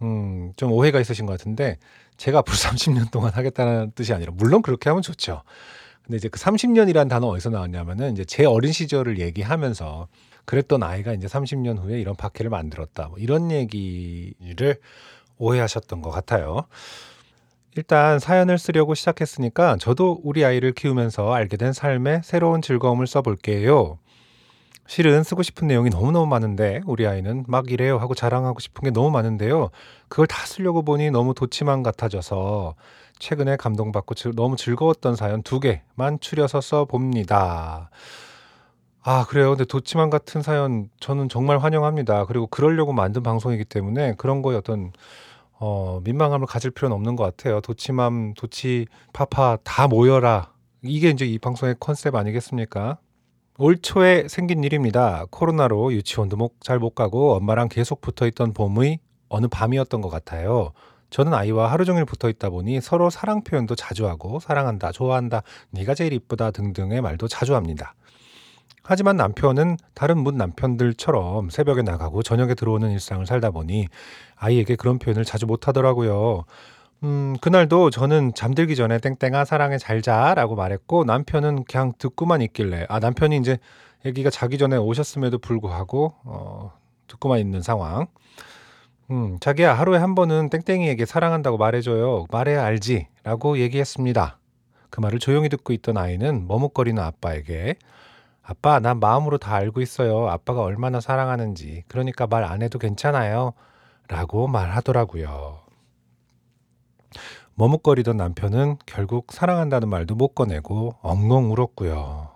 음, 0.03 0.53
좀 0.57 0.73
오해가 0.73 1.01
있으신 1.01 1.27
것 1.27 1.39
같은데 1.39 1.79
제가 2.21 2.41
앞으로 2.41 2.55
30년 2.57 3.11
동안 3.11 3.33
하겠다는 3.33 3.93
뜻이 3.95 4.13
아니라 4.13 4.33
물론 4.35 4.61
그렇게 4.61 4.91
하면 4.91 5.03
좋죠. 5.03 5.43
근데 6.03 6.19
이제 6.19 6.29
그 6.29 6.39
30년이란 6.39 7.09
단어 7.09 7.29
어디서 7.29 7.51
나왔냐면은 7.51 8.13
이제 8.13 8.25
제 8.25 8.45
어린 8.45 8.73
시절을 8.73 9.19
얘기하면서 9.19 10.09
그랬던 10.45 10.83
아이가 10.83 11.13
이제 11.13 11.27
30년 11.27 11.79
후에 11.79 12.01
이런 12.01 12.17
파케를 12.17 12.51
만들었다. 12.51 13.09
뭐 13.09 13.19
이런 13.19 13.51
얘기를 13.51 14.77
오해하셨던 15.39 16.03
것 16.03 16.11
같아요. 16.11 16.67
일단 17.77 18.19
사연을 18.19 18.59
쓰려고 18.59 18.95
시작했으니까 18.95 19.77
저도 19.79 20.21
우리 20.25 20.45
아이를 20.45 20.73
키우면서 20.73 21.33
알게 21.33 21.57
된 21.57 21.73
삶의 21.73 22.23
새로운 22.25 22.61
즐거움을 22.61 23.07
써볼게요. 23.07 23.99
실은 24.91 25.23
쓰고 25.23 25.45
싶은 25.45 25.69
내용이 25.69 25.89
너무너무 25.89 26.27
많은데 26.27 26.81
우리 26.85 27.07
아이는 27.07 27.45
막 27.47 27.71
이래요 27.71 27.99
하고 27.99 28.13
자랑하고 28.17 28.59
싶은 28.59 28.83
게 28.83 28.91
너무 28.91 29.09
많은데요. 29.13 29.71
그걸 30.09 30.27
다 30.27 30.45
쓰려고 30.45 30.83
보니 30.83 31.13
너무 31.13 31.33
도치만 31.33 31.85
같아져서 31.85 32.75
최근에 33.21 33.55
감동받고 33.55 34.17
너무 34.35 34.57
즐거웠던 34.57 35.15
사연 35.15 35.45
두 35.45 35.61
개만 35.61 36.19
추려서 36.19 36.61
써봅니다. 36.61 37.89
아, 39.03 39.27
그래요. 39.29 39.51
근데 39.51 39.65
도치만 39.65 40.11
같은 40.11 40.43
사연 40.43 40.91
저는 40.99 41.29
정말 41.29 41.59
환영합니다. 41.59 42.25
그리고 42.25 42.49
그러려고 42.49 42.93
만든 42.93 43.23
방송이기 43.23 43.67
때문에 43.67 44.15
그런 44.19 44.43
거에 44.43 44.57
어떤 44.57 44.91
어, 45.53 46.01
민망함을 46.03 46.49
가질 46.49 46.73
필요는 46.73 46.97
없는 46.97 47.15
것 47.15 47.23
같아요. 47.23 47.61
도치맘, 47.61 48.35
도치파파 48.35 49.59
다 49.63 49.87
모여라. 49.87 50.53
이게 50.83 51.11
이제 51.11 51.25
이 51.27 51.39
방송의 51.39 51.77
컨셉 51.79 52.17
아니겠습니까? 52.17 52.99
올 53.63 53.77
초에 53.77 54.27
생긴 54.27 54.65
일입니다. 54.65 55.27
코로나로 55.31 55.93
유치원도 55.93 56.49
잘 56.61 56.79
못 56.79 56.95
가고 56.95 57.35
엄마랑 57.35 57.69
계속 57.69 58.01
붙어 58.01 58.27
있던 58.27 58.55
봄의 58.55 59.01
어느 59.29 59.49
밤이었던 59.49 60.01
것 60.01 60.09
같아요. 60.09 60.73
저는 61.11 61.35
아이와 61.35 61.71
하루 61.71 61.85
종일 61.85 62.07
붙어 62.07 62.31
있다 62.31 62.49
보니 62.49 62.81
서로 62.81 63.11
사랑 63.11 63.45
표현도 63.45 63.75
자주 63.75 64.09
하고 64.09 64.41
사랑한다, 64.41 64.93
좋아한다, 64.93 65.43
네가 65.73 65.95
제일 65.95 66.15
이쁘다 66.15 66.53
등등의 66.53 67.03
말도 67.03 67.29
자주 67.29 67.55
합니다. 67.55 67.95
하지만 68.83 69.19
남편은 69.19 69.77
다른 69.93 70.17
문 70.17 70.39
남편들처럼 70.39 71.51
새벽에 71.51 71.83
나가고 71.83 72.23
저녁에 72.23 72.55
들어오는 72.55 72.91
일상을 72.91 73.27
살다 73.27 73.51
보니 73.51 73.89
아이에게 74.37 74.77
그런 74.77 74.99
표현을 74.99 75.27
자주 75.27 75.45
못 75.45 75.69
하더라고요. 75.69 76.45
음, 77.03 77.37
그날도 77.41 77.91
저는 77.91 78.35
잠들기 78.35 78.77
전에 78.77 78.99
땡땡아 78.99 79.45
사랑해 79.47 79.79
잘 79.79 80.03
자라고 80.03 80.55
말했고 80.55 81.05
남편은 81.05 81.65
그냥 81.65 81.93
듣고만 81.99 82.43
있길래 82.43 82.87
아 82.89 82.99
남편이 82.99 83.37
이제 83.39 83.59
애기가 84.05 84.31
자기 84.31 84.59
전에 84.59 84.77
오셨음에도 84.77 85.39
불구하고 85.39 86.15
어, 86.25 86.73
듣고만 87.07 87.39
있는 87.39 87.63
상황. 87.63 88.07
음, 89.11 89.39
자기야 89.41 89.75
하루에 89.75 89.99
한 89.99 90.15
번은 90.15 90.51
땡땡이에게 90.51 91.05
사랑한다고 91.05 91.59
말해 91.59 91.81
줘요. 91.81 92.27
말해야 92.31 92.65
알지라고 92.65 93.59
얘기했습니다. 93.59 94.39
그 94.91 95.01
말을 95.01 95.19
조용히 95.19 95.49
듣고 95.49 95.73
있던 95.73 95.97
아이는 95.97 96.47
머뭇거리는 96.49 97.03
아빠에게 97.03 97.77
아빠 98.43 98.79
난 98.81 99.01
마음으로 99.01 99.39
다 99.39 99.55
알고 99.55 99.81
있어요. 99.81 100.29
아빠가 100.29 100.63
얼마나 100.63 101.01
사랑하는지. 101.01 101.85
그러니까 101.89 102.27
말 102.27 102.45
안 102.45 102.63
해도 102.63 102.79
괜찮아요. 102.79 103.53
라고 104.09 104.47
말하더라고요. 104.49 105.61
머뭇거리던 107.61 108.17
남편은 108.17 108.79
결국 108.87 109.33
사랑한다는 109.33 109.91
말도 109.91 110.15
못 110.15 110.29
꺼내고 110.29 110.95
엉엉 111.03 111.53
울었고요. 111.53 112.31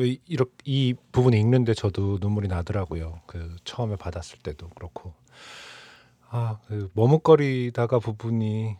이, 0.00 0.20
이렇게 0.26 0.52
이 0.66 0.94
부분 1.12 1.32
읽는데 1.32 1.72
저도 1.72 2.18
눈물이 2.20 2.48
나더라고요. 2.48 3.20
그 3.24 3.56
처음에 3.64 3.96
받았을 3.96 4.40
때도 4.40 4.68
그렇고 4.68 5.14
아, 6.28 6.58
그 6.66 6.90
머뭇거리다가 6.92 8.00
부분이 8.00 8.76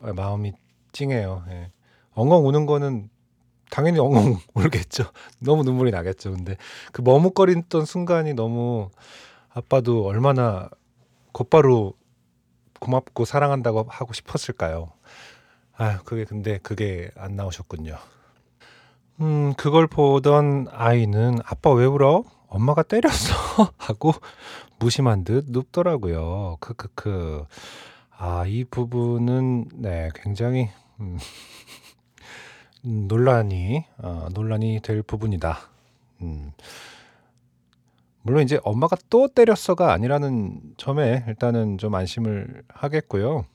마음이 0.00 0.54
찡해요. 0.92 1.44
예. 1.50 1.70
엉엉 2.14 2.46
우는 2.48 2.64
거는 2.64 3.10
당연히 3.68 3.98
엉엉 3.98 4.38
울겠죠. 4.56 5.04
너무 5.40 5.62
눈물이 5.62 5.90
나겠죠. 5.90 6.32
근데 6.32 6.56
그 6.90 7.02
머뭇거리던 7.02 7.84
순간이 7.84 8.32
너무 8.32 8.88
아빠도 9.52 10.06
얼마나 10.06 10.70
곧바로 11.32 11.92
고맙고 12.80 13.24
사랑한다고 13.24 13.86
하고 13.88 14.12
싶었을까요? 14.12 14.92
아, 15.76 15.98
그게 16.04 16.24
근데 16.24 16.58
그게 16.58 17.10
안 17.16 17.36
나오셨군요. 17.36 17.96
음, 19.20 19.54
그걸 19.54 19.86
보던 19.86 20.68
아이는 20.70 21.38
아빠 21.44 21.72
왜 21.72 21.84
울어? 21.84 22.24
엄마가 22.48 22.82
때렸어. 22.82 23.34
하고 23.76 24.12
무심한 24.78 25.24
듯 25.24 25.46
눕더라고요. 25.48 26.58
크크크. 26.60 27.44
아, 28.18 28.44
이 28.46 28.64
부분은 28.64 29.68
네, 29.74 30.10
굉장히 30.14 30.70
음, 31.00 31.18
논란이 32.82 33.84
어, 33.98 34.28
논란이 34.32 34.80
될 34.82 35.02
부분이다. 35.02 35.58
음. 36.22 36.52
물론 38.26 38.42
이제 38.42 38.58
엄마가 38.64 38.96
또 39.08 39.28
때렸어가 39.28 39.92
아니라는 39.92 40.60
점에 40.76 41.24
일단은 41.28 41.78
좀 41.78 41.94
안심을 41.94 42.62
하겠고요. 42.68 43.46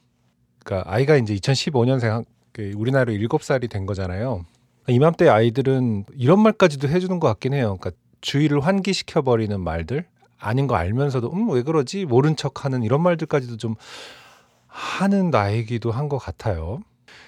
그러니까 0.63 0.89
아이가 0.91 1.17
이제 1.17 1.35
2015년생 1.35 2.23
그 2.53 2.71
우리나라로 2.77 3.11
7살이 3.11 3.69
된 3.69 3.85
거잖아요. 3.85 4.45
이맘때 4.87 5.27
아이들은 5.27 6.05
이런 6.15 6.39
말까지도 6.41 6.87
해주는 6.87 7.19
것 7.19 7.27
같긴 7.27 7.53
해요. 7.53 7.77
그러니까 7.79 7.91
주의를 8.21 8.61
환기시켜 8.61 9.21
버리는 9.23 9.59
말들 9.59 10.05
아닌 10.39 10.67
거 10.67 10.75
알면서도 10.75 11.31
음 11.33 11.49
왜 11.49 11.63
그러지 11.63 12.05
모른 12.05 12.35
척하는 12.37 12.81
이런 12.83 13.01
말들까지도 13.01 13.57
좀 13.57 13.75
하는 14.67 15.29
나이기도 15.31 15.91
한 15.91 16.07
것 16.07 16.17
같아요. 16.17 16.79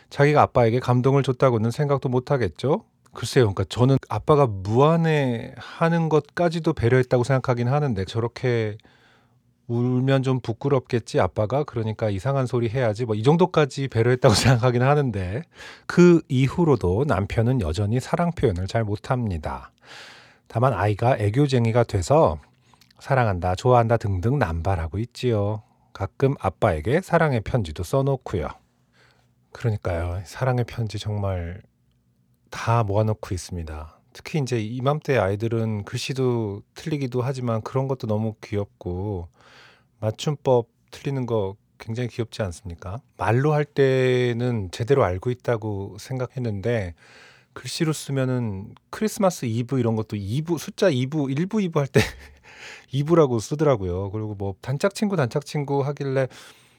자기가 0.09 0.41
아빠에게 0.43 0.79
감동을 0.79 1.24
줬다고는 1.24 1.72
생각도 1.72 2.07
못 2.07 2.31
하겠죠. 2.31 2.85
글쎄요. 3.13 3.45
그러니까 3.45 3.65
저는 3.69 3.97
아빠가 4.09 4.47
무안해 4.47 5.53
하는 5.57 6.09
것까지도 6.09 6.73
배려했다고 6.73 7.23
생각하긴 7.23 7.67
하는데 7.67 8.05
저렇게 8.05 8.77
울면 9.67 10.23
좀 10.23 10.39
부끄럽겠지 10.41 11.19
아빠가 11.19 11.63
그러니까 11.63 12.09
이상한 12.09 12.45
소리 12.47 12.69
해야지 12.69 13.05
뭐 13.05 13.15
이 13.15 13.23
정도까지 13.23 13.87
배려했다고 13.87 14.33
생각하긴 14.35 14.81
하는데 14.81 15.43
그 15.85 16.21
이후로도 16.27 17.05
남편은 17.07 17.61
여전히 17.61 17.99
사랑 17.99 18.31
표현을 18.31 18.67
잘 18.67 18.83
못합니다. 18.83 19.71
다만 20.47 20.73
아이가 20.73 21.17
애교쟁이가 21.17 21.83
돼서 21.83 22.39
사랑한다, 22.99 23.55
좋아한다 23.55 23.97
등등 23.97 24.39
남발하고 24.39 24.97
있지요. 24.99 25.63
가끔 25.93 26.35
아빠에게 26.39 27.01
사랑의 27.01 27.41
편지도 27.41 27.83
써놓고요. 27.83 28.47
그러니까요. 29.51 30.21
사랑의 30.25 30.65
편지 30.65 30.99
정말 30.99 31.61
다 32.53 32.83
모아놓고 32.83 33.33
있습니다. 33.33 34.00
특히 34.13 34.37
이제 34.39 34.61
이맘때 34.61 35.18
아이들은 35.18 35.85
글씨도 35.85 36.61
틀리기도 36.75 37.24
하지만 37.24 37.63
그런 37.63 37.87
것도 37.87 38.05
너무 38.05 38.35
귀엽고 38.44 39.27
맞춤법 40.00 40.68
틀리는 40.92 41.25
거 41.25 41.55
굉장히 41.79 42.09
귀엽지 42.09 42.44
않습니까? 42.44 43.01
말로 43.18 43.53
할 43.53 43.66
때는 43.66 44.70
제대로 44.72 45.03
알고 45.03 45.31
있다고 45.31 45.98
생각했는데 46.00 46.94
글씨로 47.53 47.92
쓰면은 47.92 48.75
크리스마스 48.92 49.48
이브 49.48 49.79
이런 49.79 49.96
것도 49.96 50.16
이브 50.16 50.59
숫자 50.59 50.89
이부 50.89 51.31
일부 51.31 51.59
이부 51.59 51.79
할때 51.79 52.01
이부라고 52.94 53.39
쓰더라고요. 53.39 54.11
그리고 54.11 54.35
뭐 54.35 54.53
단짝 54.61 54.94
친구 54.94 55.16
단짝 55.16 55.44
친구 55.44 55.81
하길래 55.81 56.27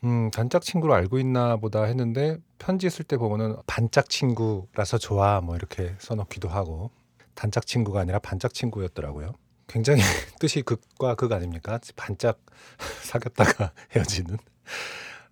음, 0.05 0.31
단짝 0.31 0.63
친구로 0.63 0.95
알고 0.95 1.19
있나 1.19 1.57
보다 1.57 1.85
했는데 1.85 2.37
편지 2.59 2.91
쓸 2.91 3.05
때 3.05 3.17
보면은 3.17 3.57
반짝 3.67 4.09
친구라서 4.11 4.99
좋아 4.99 5.41
뭐 5.41 5.57
이렇게 5.57 5.95
써 5.99 6.15
놓기도 6.15 6.49
하고 6.49 6.91
단짝 7.35 7.67
친구가 7.67 8.01
아니라 8.01 8.19
반짝 8.19 8.53
친구였더라고요. 8.53 9.33
굉장히 9.67 10.03
뜻이 10.41 10.63
극과 10.63 11.15
극 11.15 11.33
아닙니까? 11.33 11.79
반짝 11.97 12.39
사귀었다가 13.03 13.73
헤어지는. 13.97 14.37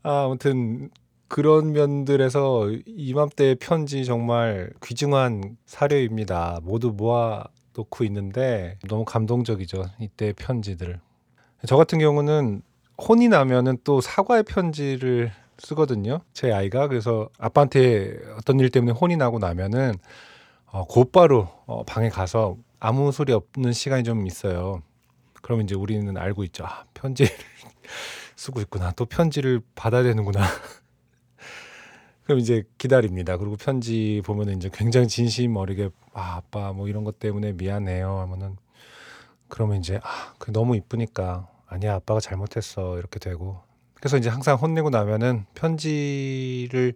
아, 0.02 0.24
아무튼 0.24 0.90
그런 1.28 1.72
면들에서 1.72 2.70
이맘때 2.87 3.56
편지 3.61 4.04
정말 4.04 4.72
귀중한 4.82 5.56
사료입니다. 5.66 6.61
모두 6.62 6.92
모아 6.92 7.44
놓고 7.74 8.04
있는데 8.04 8.78
너무 8.88 9.04
감동적이죠. 9.04 9.85
이때 10.00 10.32
편지들. 10.35 11.00
저 11.66 11.76
같은 11.76 11.98
경우는 11.98 12.62
혼이 12.98 13.28
나면은 13.28 13.78
또 13.85 14.00
사과의 14.00 14.44
편지를 14.44 15.33
쓰거든요. 15.59 16.20
제 16.33 16.52
아이가 16.52 16.88
그래서 16.88 17.28
아빠한테 17.38 18.18
어떤 18.37 18.59
일 18.61 18.70
때문에 18.70 18.92
혼이 18.92 19.16
나고 19.16 19.38
나면은 19.38 19.94
어, 20.66 20.85
곧바로 20.85 21.48
어, 21.66 21.85
방에 21.85 22.09
가서 22.09 22.57
아무 22.81 23.12
소리 23.12 23.33
없는 23.33 23.72
시간이 23.72 24.05
좀 24.05 24.26
있어요. 24.26 24.83
그러면 25.40 25.64
이제 25.64 25.74
우리는 25.74 26.16
알고 26.16 26.44
있죠. 26.44 26.64
아, 26.64 26.85
편지를 26.94 27.31
쓰고 28.37 28.61
있구나. 28.62 28.92
또 28.92 29.05
편지를 29.05 29.61
받아야 29.74 30.02
되는구나. 30.02 30.40
그럼 32.24 32.38
이제 32.38 32.64
기다립니다. 32.78 33.37
그리고 33.37 33.57
편지 33.57 34.22
보면은 34.24 34.57
이제 34.57 34.70
굉장히 34.72 35.09
진심 35.09 35.57
어리게 35.57 35.90
아, 36.14 36.37
아빠 36.37 36.72
뭐 36.72 36.88
이런 36.88 37.05
것 37.05 37.18
때문에 37.18 37.52
미안해요 37.52 38.18
하면은 38.20 38.57
그러면 39.48 39.78
이제 39.78 40.00
아, 40.02 40.35
그 40.38 40.52
너무 40.52 40.76
이쁘니까 40.76 41.48
아니야 41.72 41.94
아빠가 41.94 42.20
잘못했어 42.20 42.98
이렇게 42.98 43.18
되고 43.18 43.61
그래서 43.94 44.16
이제 44.16 44.28
항상 44.28 44.56
혼내고 44.56 44.90
나면은 44.90 45.46
편지를 45.54 46.94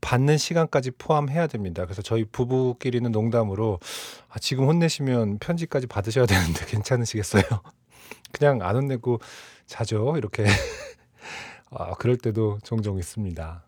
받는 0.00 0.38
시간까지 0.38 0.92
포함해야 0.92 1.48
됩니다. 1.48 1.84
그래서 1.84 2.02
저희 2.02 2.24
부부끼리는 2.24 3.10
농담으로 3.10 3.80
아, 4.28 4.38
지금 4.38 4.66
혼내시면 4.66 5.38
편지까지 5.38 5.88
받으셔야 5.88 6.26
되는데 6.26 6.64
괜찮으시겠어요? 6.70 7.42
그냥 8.30 8.62
안 8.62 8.76
혼내고 8.76 9.18
자죠 9.66 10.14
이렇게 10.16 10.44
아, 11.70 11.94
그럴 11.94 12.16
때도 12.16 12.58
종종 12.62 12.98
있습니다. 12.98 13.64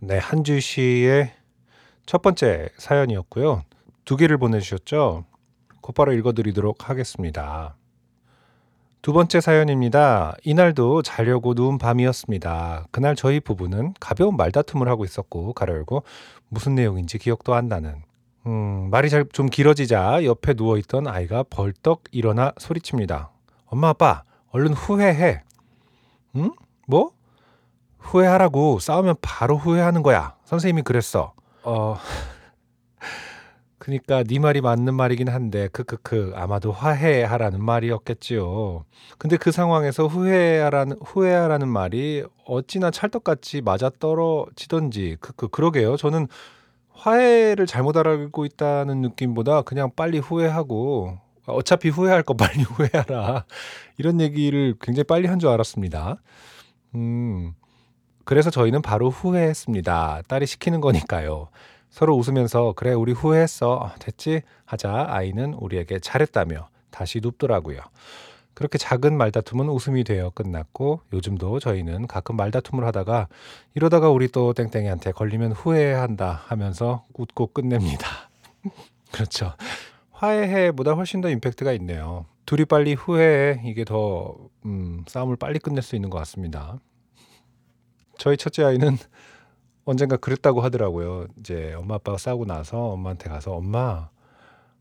네 0.00 0.18
한주 0.18 0.58
씨의 0.58 1.32
첫 2.06 2.22
번째 2.22 2.70
사연이었고요. 2.78 3.62
두 4.04 4.16
개를 4.16 4.38
보내주셨죠. 4.38 5.24
곧바로 5.80 6.12
읽어드리도록 6.12 6.88
하겠습니다. 6.88 7.76
두 9.08 9.14
번째 9.14 9.40
사연입니다. 9.40 10.36
이날도 10.44 11.00
자려고 11.00 11.54
누운 11.54 11.78
밤이었습니다. 11.78 12.88
그날 12.90 13.16
저희 13.16 13.40
부부는 13.40 13.94
가벼운 13.98 14.36
말다툼을 14.36 14.86
하고 14.86 15.06
있었고 15.06 15.54
가려고 15.54 16.02
무슨 16.50 16.74
내용인지 16.74 17.16
기억도 17.16 17.54
안 17.54 17.68
나는. 17.68 18.02
음, 18.44 18.90
말이 18.90 19.08
잘 19.08 19.24
좀 19.32 19.46
길어지자 19.46 20.26
옆에 20.26 20.52
누워 20.52 20.76
있던 20.76 21.06
아이가 21.06 21.42
벌떡 21.48 22.02
일어나 22.10 22.52
소리칩니다. 22.58 23.30
엄마 23.64 23.88
아빠 23.88 24.24
얼른 24.50 24.74
후회해. 24.74 25.40
응? 26.36 26.52
뭐? 26.86 27.12
후회하라고 28.00 28.78
싸우면 28.78 29.14
바로 29.22 29.56
후회하는 29.56 30.02
거야. 30.02 30.34
선생님이 30.44 30.82
그랬어. 30.82 31.32
어. 31.62 31.96
그러니까 33.88 34.22
네 34.22 34.38
말이 34.38 34.60
맞는 34.60 34.92
말이긴 34.92 35.28
한데 35.30 35.68
크크크 35.68 36.32
아마도 36.36 36.72
화해하라는 36.72 37.64
말이었겠지요. 37.64 38.84
근데 39.16 39.38
그 39.38 39.50
상황에서 39.50 40.06
후회하라는 40.06 40.98
후회하라는 41.02 41.68
말이 41.68 42.22
어찌나 42.44 42.90
찰떡같이 42.90 43.62
맞아 43.62 43.90
떨어지던지 43.98 45.16
크크 45.20 45.48
그러게요. 45.48 45.96
저는 45.96 46.28
화해를 46.92 47.64
잘못 47.64 47.96
알고 47.96 48.44
있다는 48.44 49.00
느낌보다 49.00 49.62
그냥 49.62 49.90
빨리 49.96 50.18
후회하고 50.18 51.16
어차피 51.46 51.88
후회할 51.88 52.22
거 52.24 52.34
빨리 52.34 52.64
후회하라 52.68 53.46
이런 53.96 54.20
얘기를 54.20 54.74
굉장히 54.82 55.04
빨리 55.04 55.28
한 55.28 55.38
줄 55.38 55.48
알았습니다. 55.48 56.16
음. 56.94 57.54
그래서 58.26 58.50
저희는 58.50 58.82
바로 58.82 59.08
후회했습니다. 59.08 60.24
딸이 60.28 60.44
시키는 60.44 60.82
거니까요. 60.82 61.48
서로 61.90 62.16
웃으면서 62.16 62.74
그래 62.76 62.92
우리 62.92 63.12
후회했어 63.12 63.74
어, 63.74 63.94
됐지 63.98 64.42
하자 64.64 65.06
아이는 65.08 65.54
우리에게 65.54 65.98
잘했다며 65.98 66.68
다시 66.90 67.20
눕더라고요. 67.22 67.80
그렇게 68.54 68.76
작은 68.76 69.16
말다툼은 69.16 69.68
웃음이 69.68 70.02
되어 70.02 70.30
끝났고 70.30 71.00
요즘도 71.12 71.60
저희는 71.60 72.08
가끔 72.08 72.34
말다툼을 72.34 72.84
하다가 72.86 73.28
이러다가 73.74 74.10
우리 74.10 74.26
또 74.28 74.52
땡땡이한테 74.52 75.12
걸리면 75.12 75.52
후회한다 75.52 76.42
하면서 76.46 77.04
웃고 77.14 77.52
끝냅니다. 77.52 78.30
그렇죠. 79.12 79.54
화해해보다 80.10 80.94
훨씬 80.94 81.20
더 81.20 81.30
임팩트가 81.30 81.72
있네요. 81.74 82.26
둘이 82.46 82.64
빨리 82.64 82.94
후회해 82.94 83.62
이게 83.64 83.84
더 83.84 84.34
음, 84.64 85.04
싸움을 85.06 85.36
빨리 85.36 85.60
끝낼 85.60 85.82
수 85.82 85.94
있는 85.94 86.10
것 86.10 86.18
같습니다. 86.18 86.78
저희 88.18 88.36
첫째 88.36 88.64
아이는 88.64 88.96
언젠가 89.88 90.18
그랬다고 90.18 90.60
하더라고요. 90.60 91.28
이제 91.38 91.72
엄마 91.72 91.94
아빠가 91.94 92.18
싸우고 92.18 92.44
나서 92.44 92.78
엄마한테 92.78 93.30
가서 93.30 93.54
엄마 93.54 94.10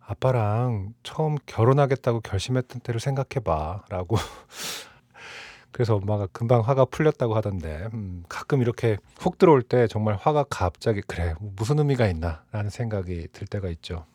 아빠랑 0.02 0.96
처음 1.02 1.38
결혼하겠다고 1.46 2.20
결심했던 2.20 2.82
때를 2.82 3.00
생각해 3.00 3.42
봐라고 3.42 4.18
그래서 5.72 5.96
엄마가 5.96 6.28
금방 6.34 6.60
화가 6.60 6.86
풀렸다고 6.86 7.36
하던데 7.36 7.88
음, 7.94 8.26
가끔 8.28 8.62
이렇게 8.62 8.98
훅 9.18 9.38
들어올 9.38 9.62
때 9.62 9.88
정말 9.88 10.18
화가 10.20 10.44
갑자기 10.50 11.00
그래 11.00 11.36
무슨 11.40 11.80
의미가 11.80 12.08
있나라는 12.08 12.70
생각이 12.70 13.30
들 13.32 13.48
때가 13.48 13.70
있죠. 13.70 14.06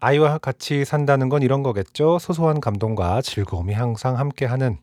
아이와 0.00 0.38
같이 0.38 0.84
산다는 0.84 1.28
건 1.28 1.42
이런 1.42 1.62
거겠죠. 1.62 2.18
소소한 2.18 2.60
감동과 2.60 3.22
즐거움이 3.22 3.74
항상 3.74 4.18
함께하는 4.18 4.78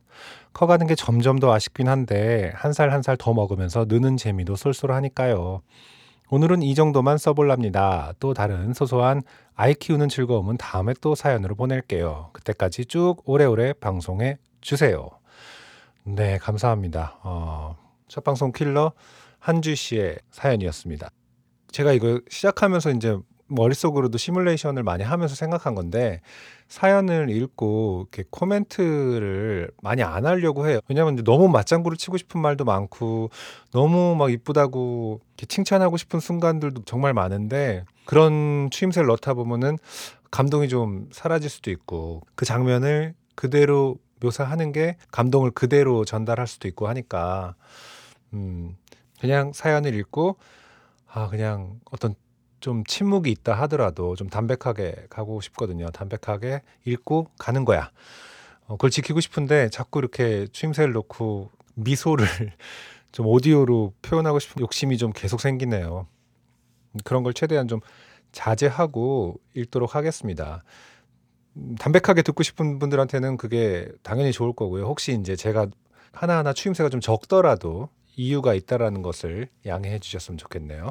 커가는 0.54 0.86
게 0.88 0.96
점점 0.96 1.40
더 1.40 1.54
아쉽긴 1.54 1.88
한데 1.88 2.52
한 2.56 2.72
살 2.72 2.90
한 2.92 3.02
살 3.02 3.18
더 3.18 3.34
먹으면서 3.34 3.86
느는 3.88 4.18
재미도 4.18 4.56
쏠쏠하니까요. 4.56 5.62
오늘은 6.30 6.64
이 6.64 6.74
정도만 6.74 7.18
써볼랍니다. 7.18 8.14
또 8.20 8.34
다른 8.34 8.74
소소한 8.74 9.22
아이 9.56 9.74
키우는 9.76 10.10
즐거움은 10.10 10.58
다음에 10.58 10.94
또 11.02 11.14
사연으로 11.14 11.56
보낼게요. 11.56 12.32
그때까지 12.34 12.86
쭉 12.86 13.18
오래오래 13.26 13.74
방송해 13.74 14.38
주세요. 14.62 15.10
네, 16.04 16.38
감사합니다. 16.40 17.20
어, 17.24 17.78
첫 18.08 18.24
방송 18.24 18.52
킬러 18.52 18.94
한주 19.40 19.76
씨의 19.76 20.18
사연이었습니다. 20.32 21.10
제가 21.72 21.92
이거 21.94 22.20
시작하면서 22.30 22.92
이제 22.92 23.18
머릿속으로도 23.48 24.18
시뮬레이션을 24.18 24.84
많이 24.84 25.04
하면서 25.04 25.36
생각한 25.36 25.76
건데 25.76 26.22
사연을 26.68 27.30
읽고 27.30 28.08
이렇게 28.12 28.28
코멘트를 28.30 29.70
많이 29.82 30.02
안 30.02 30.26
하려고 30.26 30.68
해요. 30.68 30.80
왜냐면 30.88 31.24
너무 31.24 31.48
맞장구를 31.50 31.98
치고 31.98 32.18
싶은 32.18 32.42
말도 32.42 32.66
많고 32.66 33.30
너무 33.72 34.16
막 34.16 34.32
이쁘다고 34.32 35.22
칭찬하고 35.48 35.98
싶은 35.98 36.20
순간들도 36.20 36.84
정말 36.86 37.14
많은데 37.14 37.86
그런 38.06 38.70
추임새를 38.72 39.08
넣다 39.08 39.36
보면은 39.36 39.78
감동이 40.32 40.68
좀 40.68 41.08
사라질 41.12 41.50
수도 41.50 41.72
있고 41.72 42.22
그 42.36 42.46
장면을 42.46 43.14
그대로 43.36 43.98
묘사하는 44.22 44.72
게 44.72 44.98
감동을 45.12 45.52
그대로 45.52 46.04
전달할 46.04 46.48
수도 46.48 46.68
있고 46.68 46.88
하니까 46.88 47.56
음 48.34 48.76
그냥 49.20 49.54
사연을 49.54 49.94
읽고 49.94 50.38
아 51.08 51.30
그냥 51.30 51.80
어떤 51.92 52.16
좀 52.66 52.84
침묵이 52.84 53.30
있다 53.30 53.54
하더라도 53.54 54.16
좀 54.16 54.28
담백하게 54.28 55.06
가고 55.12 55.40
싶거든요. 55.40 55.92
담백하게 55.92 56.64
읽고 56.86 57.28
가는 57.38 57.64
거야. 57.64 57.92
어, 58.66 58.74
그걸 58.74 58.90
지키고 58.90 59.20
싶은데 59.20 59.70
자꾸 59.70 60.00
이렇게 60.00 60.48
추임새를 60.48 60.92
넣고 60.94 61.52
미소를 61.76 62.26
좀 63.12 63.28
오디오로 63.28 63.94
표현하고 64.02 64.40
싶은 64.40 64.64
욕심이 64.64 64.98
좀 64.98 65.14
계속 65.14 65.42
생기네요. 65.42 66.08
그런 67.04 67.22
걸 67.22 67.36
최대한 67.36 67.68
좀 67.68 67.82
자제하고 68.32 69.40
읽도록 69.54 69.94
하겠습니다. 69.94 70.64
음, 71.58 71.76
담백하게 71.76 72.24
듣고 72.24 72.42
싶은 72.42 72.80
분들한테는 72.80 73.38
그게 73.38 73.88
당연히 74.02 74.32
좋을 74.32 74.54
거고요. 74.54 74.86
혹시 74.86 75.14
이제 75.14 75.36
제가 75.36 75.68
하나하나 76.14 76.52
추임새가 76.52 76.90
좀 76.90 77.00
적더라도 77.00 77.90
이유가 78.16 78.56
있다라는 78.56 79.04
것을 79.04 79.50
양해해 79.68 80.00
주셨으면 80.00 80.40
좋겠네요. 80.40 80.90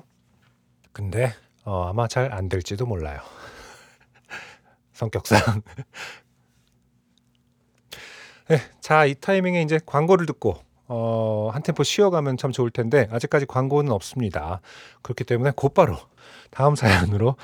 근데 0.92 1.32
어, 1.64 1.88
아마 1.88 2.06
잘 2.08 2.30
안 2.32 2.48
될지도 2.48 2.86
몰라요. 2.86 3.20
성격상. 4.92 5.40
네, 8.48 8.58
자, 8.80 9.06
이 9.06 9.14
타이밍에 9.14 9.62
이제 9.62 9.80
광고를 9.86 10.26
듣고 10.26 10.56
어, 10.86 11.50
한 11.52 11.62
템포 11.62 11.82
쉬어가면 11.82 12.36
참 12.36 12.52
좋을 12.52 12.70
텐데 12.70 13.08
아직까지 13.10 13.46
광고는 13.46 13.90
없습니다. 13.92 14.60
그렇기 15.02 15.24
때문에 15.24 15.52
곧바로 15.56 15.96
다음 16.50 16.74
사연으로 16.76 17.36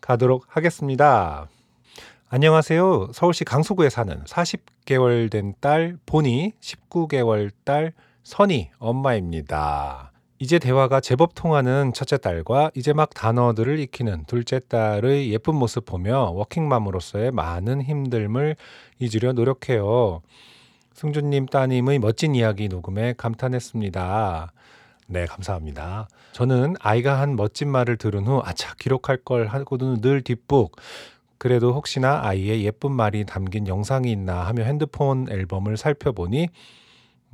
가도록 0.00 0.46
하겠습니다. 0.48 1.48
안녕하세요. 2.30 3.08
서울시 3.12 3.44
강서구에 3.44 3.90
사는 3.90 4.24
40개월 4.24 5.30
된 5.30 5.52
딸 5.60 5.98
보니 6.06 6.54
19개월 6.60 7.50
딸 7.64 7.92
선이 8.22 8.70
엄마입니다. 8.78 10.09
이제 10.42 10.58
대화가 10.58 11.00
제법 11.02 11.34
통하는 11.34 11.92
첫째 11.92 12.16
딸과 12.16 12.70
이제 12.74 12.94
막 12.94 13.12
단어들을 13.12 13.78
익히는 13.78 14.24
둘째 14.24 14.58
딸의 14.58 15.30
예쁜 15.30 15.54
모습 15.54 15.84
보며 15.84 16.30
워킹맘으로서의 16.30 17.30
많은 17.30 17.84
힘듦을 17.84 18.56
잊으려 18.98 19.34
노력해요. 19.34 20.22
승준님 20.94 21.44
따님의 21.44 21.98
멋진 21.98 22.34
이야기 22.34 22.68
녹음에 22.68 23.12
감탄했습니다. 23.18 24.52
네, 25.08 25.26
감사합니다. 25.26 26.08
저는 26.32 26.76
아이가 26.80 27.20
한 27.20 27.36
멋진 27.36 27.68
말을 27.68 27.98
들은 27.98 28.26
후 28.26 28.40
아차 28.42 28.74
기록할 28.76 29.18
걸 29.18 29.46
하고는 29.46 30.00
늘 30.00 30.22
뒷북. 30.22 30.76
그래도 31.36 31.74
혹시나 31.74 32.22
아이의 32.24 32.64
예쁜 32.64 32.92
말이 32.92 33.26
담긴 33.26 33.66
영상이 33.66 34.10
있나 34.10 34.46
하며 34.46 34.64
핸드폰 34.64 35.26
앨범을 35.28 35.76
살펴보니 35.76 36.48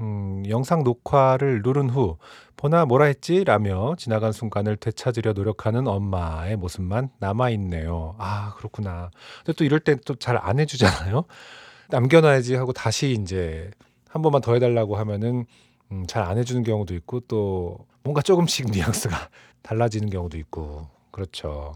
음, 0.00 0.42
영상 0.48 0.82
녹화를 0.84 1.62
누른 1.62 1.88
후 1.90 2.18
보나 2.56 2.84
뭐라 2.84 3.06
했지? 3.06 3.44
라며 3.44 3.94
지나간 3.98 4.32
순간을 4.32 4.76
되찾으려 4.76 5.32
노력하는 5.32 5.86
엄마의 5.88 6.56
모습만 6.56 7.10
남아있네요. 7.18 8.16
아, 8.18 8.54
그렇구나. 8.56 9.10
근데 9.44 9.56
또 9.56 9.64
이럴 9.64 9.80
땐또잘 9.80 10.38
안 10.40 10.58
해주잖아요. 10.60 11.24
남겨놔야지 11.90 12.54
하고 12.56 12.72
다시 12.72 13.12
이제 13.20 13.70
한 14.08 14.22
번만 14.22 14.42
더 14.42 14.54
해달라고 14.54 14.96
하면은 14.96 15.46
음, 15.92 16.04
잘 16.06 16.24
안 16.24 16.36
해주는 16.38 16.62
경우도 16.62 16.94
있고 16.96 17.20
또 17.20 17.78
뭔가 18.02 18.20
조금씩 18.22 18.66
뉘앙스가 18.72 19.16
달라지는 19.62 20.10
경우도 20.10 20.36
있고 20.38 20.88
그렇죠. 21.10 21.74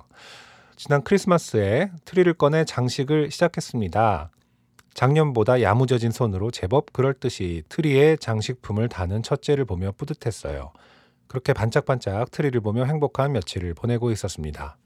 지난 0.76 1.02
크리스마스에 1.02 1.90
트리를 2.04 2.32
꺼내 2.34 2.64
장식을 2.64 3.30
시작했습니다. 3.30 4.30
작년보다 4.94 5.62
야무져진 5.62 6.10
손으로 6.10 6.50
제법 6.50 6.92
그럴듯이 6.92 7.62
트리에 7.68 8.16
장식품을 8.16 8.88
다는 8.88 9.22
첫째를 9.22 9.64
보며 9.64 9.92
뿌듯했어요. 9.96 10.72
그렇게 11.26 11.52
반짝반짝 11.52 12.30
트리를 12.30 12.60
보며 12.60 12.84
행복한 12.84 13.32
며칠을 13.32 13.74
보내고 13.74 14.10
있었습니다. 14.10 14.76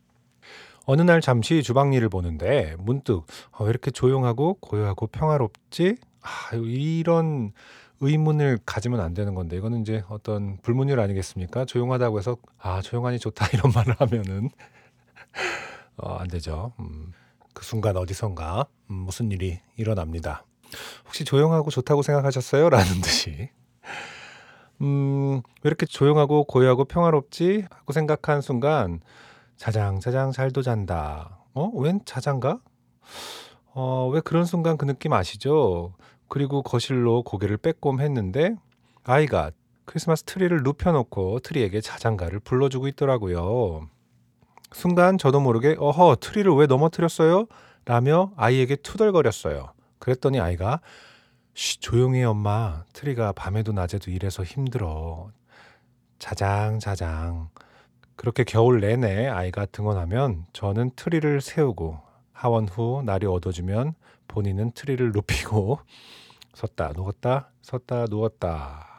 어느 0.86 1.00
날 1.00 1.20
잠시 1.20 1.62
주방 1.62 1.94
일을 1.94 2.10
보는데 2.10 2.76
문득 2.78 3.24
어, 3.52 3.64
왜 3.64 3.70
이렇게 3.70 3.90
조용하고 3.90 4.58
고요하고 4.60 5.06
평화롭지? 5.06 5.96
아, 6.20 6.56
이런 6.56 7.52
의문을 8.00 8.58
가지면 8.66 9.00
안 9.00 9.14
되는 9.14 9.34
건데 9.34 9.56
이거는 9.56 9.80
이제 9.80 10.04
어떤 10.08 10.58
불문율 10.58 11.00
아니겠습니까? 11.00 11.64
조용하다고 11.64 12.18
해서 12.18 12.36
아 12.58 12.82
조용하니 12.82 13.18
좋다 13.18 13.46
이런 13.56 13.72
말을 13.74 13.94
하면은 13.98 14.50
어, 15.96 16.16
안 16.16 16.28
되죠. 16.28 16.72
음. 16.80 17.12
그 17.54 17.64
순간 17.64 17.96
어디선가 17.96 18.66
음, 18.90 18.94
무슨 18.94 19.30
일이 19.32 19.60
일어납니다. 19.76 20.44
혹시 21.06 21.24
조용하고 21.24 21.70
좋다고 21.70 22.02
생각하셨어요? 22.02 22.68
라는 22.68 23.00
듯이. 23.00 23.48
음, 24.80 25.36
왜 25.62 25.68
이렇게 25.68 25.86
조용하고 25.86 26.44
고요하고 26.44 26.84
평화롭지? 26.84 27.64
하고 27.70 27.92
생각한 27.92 28.40
순간, 28.40 29.00
자장, 29.56 30.00
자장, 30.00 30.32
잘도 30.32 30.62
잔다. 30.62 31.38
어? 31.54 31.70
웬 31.74 32.00
자장가? 32.04 32.60
어, 33.74 34.08
왜 34.12 34.20
그런 34.20 34.44
순간 34.44 34.76
그 34.76 34.84
느낌 34.84 35.12
아시죠? 35.12 35.94
그리고 36.28 36.62
거실로 36.62 37.22
고개를 37.22 37.56
빼꼼 37.58 38.00
했는데, 38.00 38.56
아이가 39.04 39.52
크리스마스 39.84 40.24
트리를 40.24 40.62
눕혀놓고 40.62 41.40
트리에게 41.40 41.80
자장가를 41.80 42.40
불러주고 42.40 42.88
있더라고요. 42.88 43.88
순간 44.74 45.18
저도 45.18 45.40
모르게 45.40 45.76
어허 45.78 46.16
트리를 46.20 46.52
왜 46.54 46.66
넘어뜨렸어요? 46.66 47.46
라며 47.84 48.32
아이에게 48.37 48.76
투덜거렸어요. 48.76 49.72
그랬더니 49.98 50.40
아이가 50.40 50.80
쉬 51.54 51.78
조용히 51.78 52.18
해 52.18 52.24
엄마 52.24 52.82
트리가 52.92 53.32
밤에도 53.32 53.72
낮에도 53.72 54.10
일해서 54.10 54.42
힘들어. 54.42 55.30
자장 56.18 56.80
자장. 56.80 57.48
그렇게 58.16 58.44
겨울 58.44 58.80
내내 58.80 59.28
아이가 59.28 59.66
등원하면 59.66 60.44
저는 60.52 60.90
트리를 60.96 61.40
세우고 61.40 62.00
하원 62.32 62.68
후 62.68 63.02
날이 63.04 63.26
어두워지면 63.26 63.94
본인은 64.28 64.72
트리를 64.72 65.12
눕히고 65.12 65.78
섰다 66.54 66.92
누웠다 66.94 67.50
섰다 67.62 68.06
누웠다. 68.10 68.93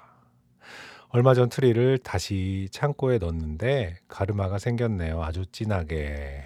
얼마 1.09 1.33
전 1.33 1.49
트리를 1.49 1.99
다시 1.99 2.67
창고에 2.71 3.17
넣었는데 3.19 3.97
가르마가 4.07 4.59
생겼네요. 4.59 5.23
아주 5.23 5.45
진하게. 5.51 6.43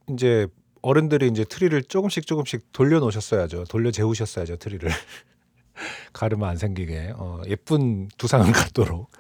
이제 0.10 0.48
어른들이 0.82 1.28
이제 1.28 1.44
트리를 1.44 1.84
조금씩 1.84 2.26
조금씩 2.26 2.72
돌려 2.72 3.00
놓으셨어야죠. 3.00 3.66
돌려 3.66 3.92
재우셨어야죠, 3.92 4.58
트리를. 4.58 4.90
가르마 6.14 6.50
안 6.50 6.58
생기게. 6.58 7.14
어, 7.16 7.42
예쁜 7.48 8.08
두상을 8.18 8.50
갖도록. 8.54 9.12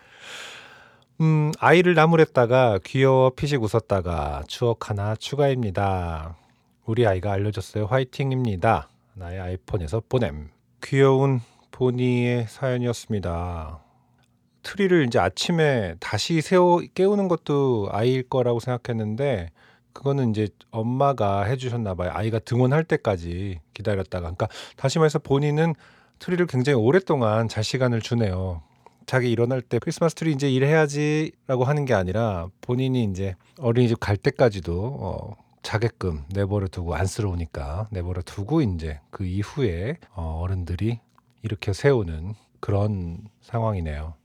음, 1.22 1.52
아이를 1.60 1.96
나무랬다가 1.96 2.80
귀여워 2.86 3.32
피식 3.32 3.62
웃었다가 3.62 4.44
추억 4.48 4.90
하나 4.90 5.16
추가입니다. 5.16 6.38
우리 6.86 7.06
아이가 7.06 7.34
알려줬어요. 7.34 7.86
화이팅입니다. 7.88 8.90
나의 9.16 9.40
아이폰에서 9.40 10.02
보냄. 10.08 10.50
귀여운 10.82 11.42
보니의 11.72 12.46
사연이었습니다. 12.48 13.80
트리를 14.64 15.06
이제 15.06 15.20
아침에 15.20 15.96
다시 16.00 16.42
세워 16.42 16.82
깨우는 16.94 17.28
것도 17.28 17.90
아이일 17.92 18.24
거라고 18.30 18.60
생각했는데 18.60 19.50
그거는 19.94 20.32
이제 20.32 20.48
엄마가 20.72 21.44
해주셨나 21.44 21.96
봐요. 21.96 22.12
아이가 22.14 22.40
등원할 22.40 22.84
때까지 22.84 23.60
기다렸다가. 23.74 24.22
그러니까 24.22 24.48
다시 24.76 25.00
말해서 25.00 25.20
본인은 25.20 25.74
트리를 26.20 26.46
굉장히 26.48 26.78
오랫동안 26.78 27.48
잘 27.48 27.64
시간을 27.64 28.02
주네요. 28.02 28.62
자기 29.06 29.32
일어날 29.32 29.62
때 29.62 29.80
크리스마스 29.80 30.14
트리 30.14 30.32
이제 30.34 30.52
일해야지라고 30.52 31.64
하는 31.64 31.86
게 31.86 31.96
아니라 31.96 32.48
본인이 32.62 33.06
이제 33.06 33.36
어린이집 33.60 34.00
갈 34.00 34.18
때까지도 34.18 34.98
어, 35.02 35.36
자게끔 35.64 36.26
내버려 36.32 36.68
두고 36.68 36.94
안쓰러우니까 36.94 37.88
내버려 37.92 38.22
두고 38.22 38.62
이제 38.62 39.00
그 39.10 39.26
이후에 39.26 39.98
어, 40.12 40.40
어른들이 40.44 41.00
이렇게 41.42 41.74
세우는 41.74 42.36
그런 42.60 43.20
상황이네요. 43.42 44.16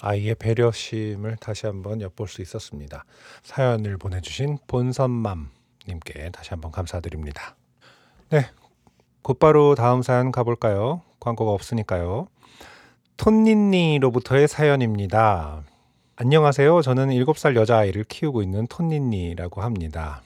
아이의 0.00 0.34
배려심을 0.36 1.36
다시 1.36 1.66
한번 1.66 2.00
엿볼 2.00 2.28
수 2.28 2.42
있었습니다. 2.42 3.04
사연을 3.42 3.98
보내주신 3.98 4.58
본선맘님께 4.66 6.30
다시 6.32 6.50
한번 6.50 6.72
감사드립니다. 6.72 7.56
네, 8.30 8.46
곧바로 9.22 9.74
다음 9.74 10.02
사연 10.02 10.32
가볼까요? 10.32 11.02
광고가 11.20 11.52
없으니까요. 11.52 12.28
톤니니로부터의 13.16 14.48
사연입니다. 14.48 15.62
안녕하세요. 16.16 16.82
저는 16.82 17.08
7살 17.08 17.56
여자아이를 17.56 18.04
키우고 18.04 18.42
있는 18.42 18.66
톤니니라고 18.66 19.62
합니다. 19.62 20.22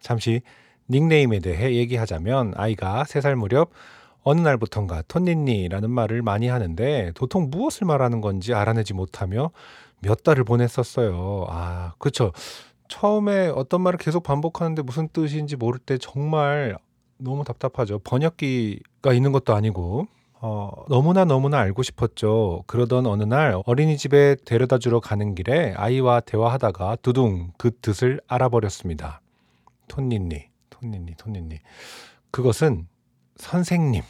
잠시 0.00 0.42
닉네임에 0.88 1.40
대해 1.40 1.74
얘기하자면 1.76 2.54
아이가 2.56 3.04
3살 3.04 3.34
무렵 3.36 3.70
어느 4.22 4.40
날부턴가 4.40 5.02
톤니니라는 5.08 5.90
말을 5.90 6.22
많이 6.22 6.48
하는데 6.48 7.12
도통 7.14 7.48
무엇을 7.50 7.86
말하는 7.86 8.20
건지 8.20 8.54
알아내지 8.54 8.94
못하며 8.94 9.50
몇 10.00 10.22
달을 10.22 10.44
보냈었어요. 10.44 11.46
아, 11.48 11.94
그렇죠. 11.98 12.32
처음에 12.88 13.48
어떤 13.48 13.82
말을 13.82 13.98
계속 13.98 14.22
반복하는데 14.22 14.82
무슨 14.82 15.08
뜻인지 15.08 15.56
모를 15.56 15.78
때 15.78 15.96
정말 15.98 16.76
너무 17.18 17.44
답답하죠. 17.44 17.98
번역기가 18.00 19.12
있는 19.12 19.32
것도 19.32 19.54
아니고 19.54 20.06
어, 20.42 20.72
너무나 20.88 21.24
너무나 21.24 21.58
알고 21.58 21.82
싶었죠. 21.82 22.64
그러던 22.66 23.06
어느 23.06 23.22
날 23.24 23.60
어린이집에 23.66 24.36
데려다 24.46 24.78
주러 24.78 24.98
가는 24.98 25.34
길에 25.34 25.74
아이와 25.76 26.20
대화하다가 26.20 26.96
두둥 27.02 27.52
그 27.58 27.70
뜻을 27.70 28.20
알아버렸습니다. 28.26 29.20
톤니니, 29.88 30.46
톤니니, 30.70 31.14
톤니니. 31.18 31.58
그것은 32.30 32.86
선생님. 33.40 34.02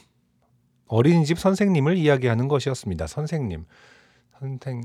어린이집 0.86 1.38
선생님을 1.38 1.96
이야기하는 1.96 2.48
것이었습니다. 2.48 3.06
선생님. 3.06 3.64
선생, 4.38 4.82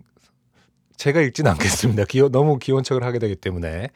제가 0.98 1.22
읽진 1.22 1.48
않겠습니다. 1.48 2.06
기어, 2.10 2.30
너무 2.30 2.60
귀여운 2.60 2.84
척을 2.84 3.04
하게 3.04 3.20
되기 3.20 3.36
때문에. 3.36 3.90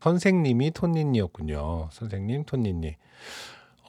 선생님이 0.00 0.72
톤니니였군요. 0.72 1.88
선생님, 1.92 2.44
톤니니. 2.44 2.96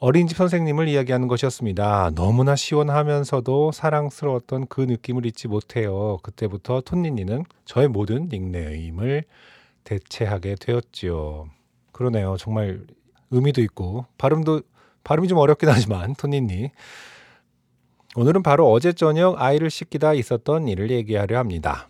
어린이집 0.00 0.38
선생님을 0.38 0.88
이야기하는 0.88 1.28
것이었습니다. 1.28 2.12
너무나 2.14 2.56
시원하면서도 2.56 3.72
사랑스러웠던 3.72 4.66
그 4.68 4.80
느낌을 4.80 5.26
잊지 5.26 5.46
못해요. 5.46 6.18
그때부터 6.22 6.80
톤니니는 6.80 7.44
저의 7.66 7.88
모든 7.88 8.30
닉네임을 8.32 9.24
대체하게 9.84 10.54
되었지요. 10.58 11.50
그러네요. 11.92 12.36
정말 12.38 12.80
의미도 13.30 13.60
있고 13.60 14.06
발음도 14.16 14.62
발음이 15.04 15.28
좀 15.28 15.38
어렵긴 15.38 15.68
하지만 15.68 16.14
톤니니 16.14 16.70
오늘은 18.16 18.42
바로 18.42 18.70
어제 18.72 18.92
저녁 18.92 19.40
아이를 19.40 19.70
씻기다 19.70 20.14
있었던 20.14 20.66
일을 20.68 20.90
얘기하려 20.90 21.38
합니다. 21.38 21.88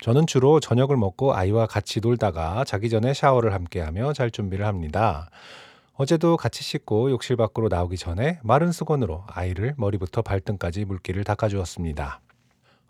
저는 0.00 0.26
주로 0.26 0.60
저녁을 0.60 0.96
먹고 0.96 1.34
아이와 1.34 1.66
같이 1.66 2.00
놀다가 2.00 2.64
자기 2.64 2.90
전에 2.90 3.14
샤워를 3.14 3.54
함께하며 3.54 4.12
잘 4.12 4.30
준비를 4.30 4.66
합니다. 4.66 5.30
어제도 5.94 6.36
같이 6.36 6.64
씻고 6.64 7.10
욕실 7.12 7.36
밖으로 7.36 7.68
나오기 7.68 7.96
전에 7.96 8.40
마른 8.42 8.72
수건으로 8.72 9.22
아이를 9.28 9.74
머리부터 9.76 10.22
발등까지 10.22 10.84
물기를 10.84 11.22
닦아주었습니다. 11.22 12.20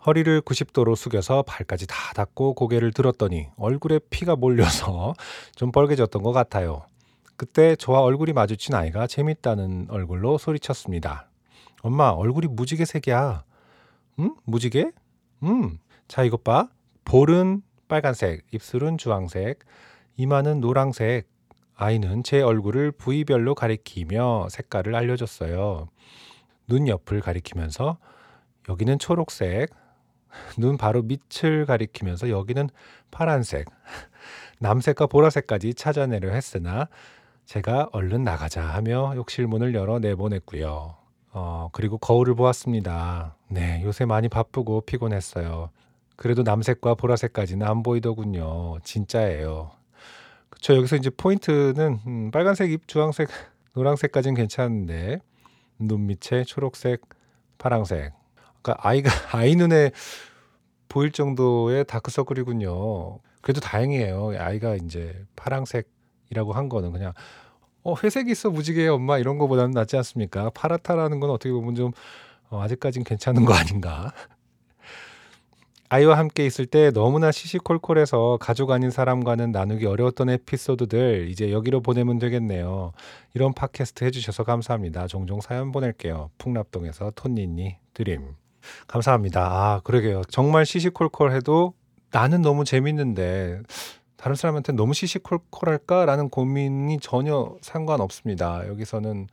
허리를 0.05 0.41
90도로 0.41 0.95
숙여서 0.95 1.43
발까지 1.43 1.87
다 1.87 1.95
닦고 2.13 2.53
고개를 2.53 2.93
들었더니 2.93 3.47
얼굴에 3.57 3.99
피가 4.09 4.35
몰려서 4.35 5.13
좀 5.55 5.71
빨개졌던 5.71 6.23
것 6.23 6.31
같아요. 6.31 6.83
그때 7.37 7.75
저와 7.75 8.01
얼굴이 8.01 8.33
마주친 8.33 8.75
아이가 8.75 9.07
재밌다는 9.07 9.87
얼굴로 9.89 10.37
소리쳤습니다. 10.37 11.29
엄마, 11.81 12.09
얼굴이 12.09 12.47
무지개 12.47 12.85
색이야. 12.85 13.43
응? 14.19 14.35
무지개? 14.45 14.91
음. 15.43 15.77
자, 16.07 16.23
이것 16.23 16.43
봐. 16.43 16.69
볼은 17.03 17.61
빨간색, 17.87 18.45
입술은 18.51 18.97
주황색, 18.97 19.59
이마는 20.17 20.61
노랑색, 20.61 21.27
아이는 21.75 22.23
제 22.23 22.41
얼굴을 22.41 22.91
부위별로 22.93 23.53
가리키며 23.53 24.47
색깔을 24.49 24.95
알려줬어요. 24.95 25.89
눈 26.67 26.87
옆을 26.87 27.19
가리키면서 27.19 27.97
여기는 28.69 28.97
초록색, 28.97 29.69
눈 30.57 30.77
바로 30.77 31.03
밑을 31.03 31.65
가리키면서 31.65 32.29
여기는 32.29 32.69
파란색, 33.11 33.67
남색과 34.59 35.07
보라색까지 35.07 35.73
찾아내려 35.73 36.31
했으나 36.31 36.87
제가 37.45 37.89
얼른 37.91 38.23
나가자 38.23 38.61
하며 38.61 39.13
욕실 39.15 39.47
문을 39.47 39.73
열어 39.75 39.99
내보냈고요. 39.99 40.95
어, 41.31 41.69
그리고 41.73 41.97
거울을 41.97 42.35
보았습니다. 42.35 43.35
네, 43.49 43.81
요새 43.83 44.05
많이 44.05 44.29
바쁘고 44.29 44.81
피곤했어요. 44.81 45.69
그래도 46.15 46.43
남색과 46.43 46.95
보라색까지는 46.95 47.67
안 47.67 47.83
보이더군요. 47.83 48.79
진짜예요. 48.83 49.71
저 50.61 50.75
여기서 50.75 50.95
이제 50.95 51.09
포인트는 51.09 51.99
음, 52.07 52.31
빨간색 52.31 52.71
입, 52.71 52.87
주황색, 52.87 53.27
노란색까지는 53.75 54.35
괜찮은데 54.35 55.19
눈 55.77 56.07
밑에 56.07 56.45
초록색, 56.45 57.01
파랑색. 57.57 58.13
그러니까 58.61 58.87
아이가 58.87 59.11
아이 59.37 59.55
눈에 59.55 59.91
보일 60.87 61.11
정도의 61.11 61.85
다크서클이군요. 61.85 63.19
그래도 63.41 63.59
다행이에요. 63.59 64.31
아이가 64.39 64.75
이제 64.75 65.25
파랑색 65.35 65.94
이라고 66.29 66.53
한 66.53 66.69
거는 66.69 66.91
그냥 66.91 67.13
어 67.83 67.95
회색 68.03 68.29
있어 68.29 68.49
무지개 68.49 68.87
엄마 68.87 69.17
이런 69.17 69.37
거보다는 69.37 69.71
낫지 69.71 69.95
않습니까? 69.97 70.49
파랗다라는 70.51 71.19
건 71.19 71.29
어떻게 71.29 71.51
보면 71.51 71.75
좀 71.75 71.91
어, 72.49 72.61
아직까진 72.61 73.03
괜찮은 73.03 73.45
거 73.45 73.53
아닌가? 73.53 74.11
아이와 75.87 76.17
함께 76.17 76.45
있을 76.45 76.65
때 76.65 76.89
너무나 76.91 77.31
시시콜콜해서 77.31 78.37
가족 78.41 78.71
아닌 78.71 78.89
사람과는 78.89 79.51
나누기 79.51 79.85
어려웠던 79.85 80.29
에피소드들 80.29 81.27
이제 81.29 81.51
여기로 81.51 81.81
보내면 81.81 82.17
되겠네요. 82.17 82.91
이런 83.35 83.53
팟캐스트 83.53 84.03
해주셔서 84.03 84.43
감사합니다. 84.43 85.07
종종 85.07 85.41
사연 85.41 85.71
보낼게요. 85.71 86.31
풍납동에서 86.39 87.11
톤니니 87.15 87.77
드림. 87.93 88.35
감사합니다. 88.87 89.41
아, 89.41 89.81
그러게요. 89.83 90.23
정말 90.27 90.65
시시콜콜해도 90.65 91.73
나는 92.11 92.41
너무 92.41 92.65
재밌는데 92.65 93.61
다른 94.17 94.35
사람한테 94.35 94.73
너무 94.73 94.93
시시콜콜할까라는 94.93 96.29
고민이 96.29 96.99
전혀 96.99 97.55
상관없습니다. 97.61 98.67
여기서는 98.67 99.27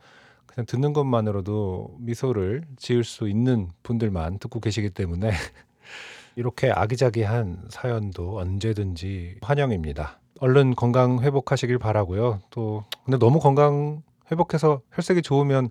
그냥 0.45 0.65
듣는 0.67 0.93
것만으로도 0.93 1.95
미소를 1.99 2.63
지을 2.77 3.03
수 3.03 3.27
있는 3.27 3.69
분들만 3.81 4.39
듣고 4.39 4.59
계시기 4.59 4.89
때문에 4.89 5.31
이렇게 6.35 6.71
아기자기한 6.71 7.65
사연도 7.69 8.37
언제든지 8.39 9.37
환영입니다. 9.41 10.19
얼른 10.39 10.75
건강 10.75 11.21
회복하시길 11.21 11.77
바라고요. 11.77 12.41
또 12.49 12.83
근데 13.05 13.17
너무 13.17 13.39
건강 13.39 14.03
회복해서 14.31 14.81
혈색이 14.91 15.21
좋으면 15.21 15.69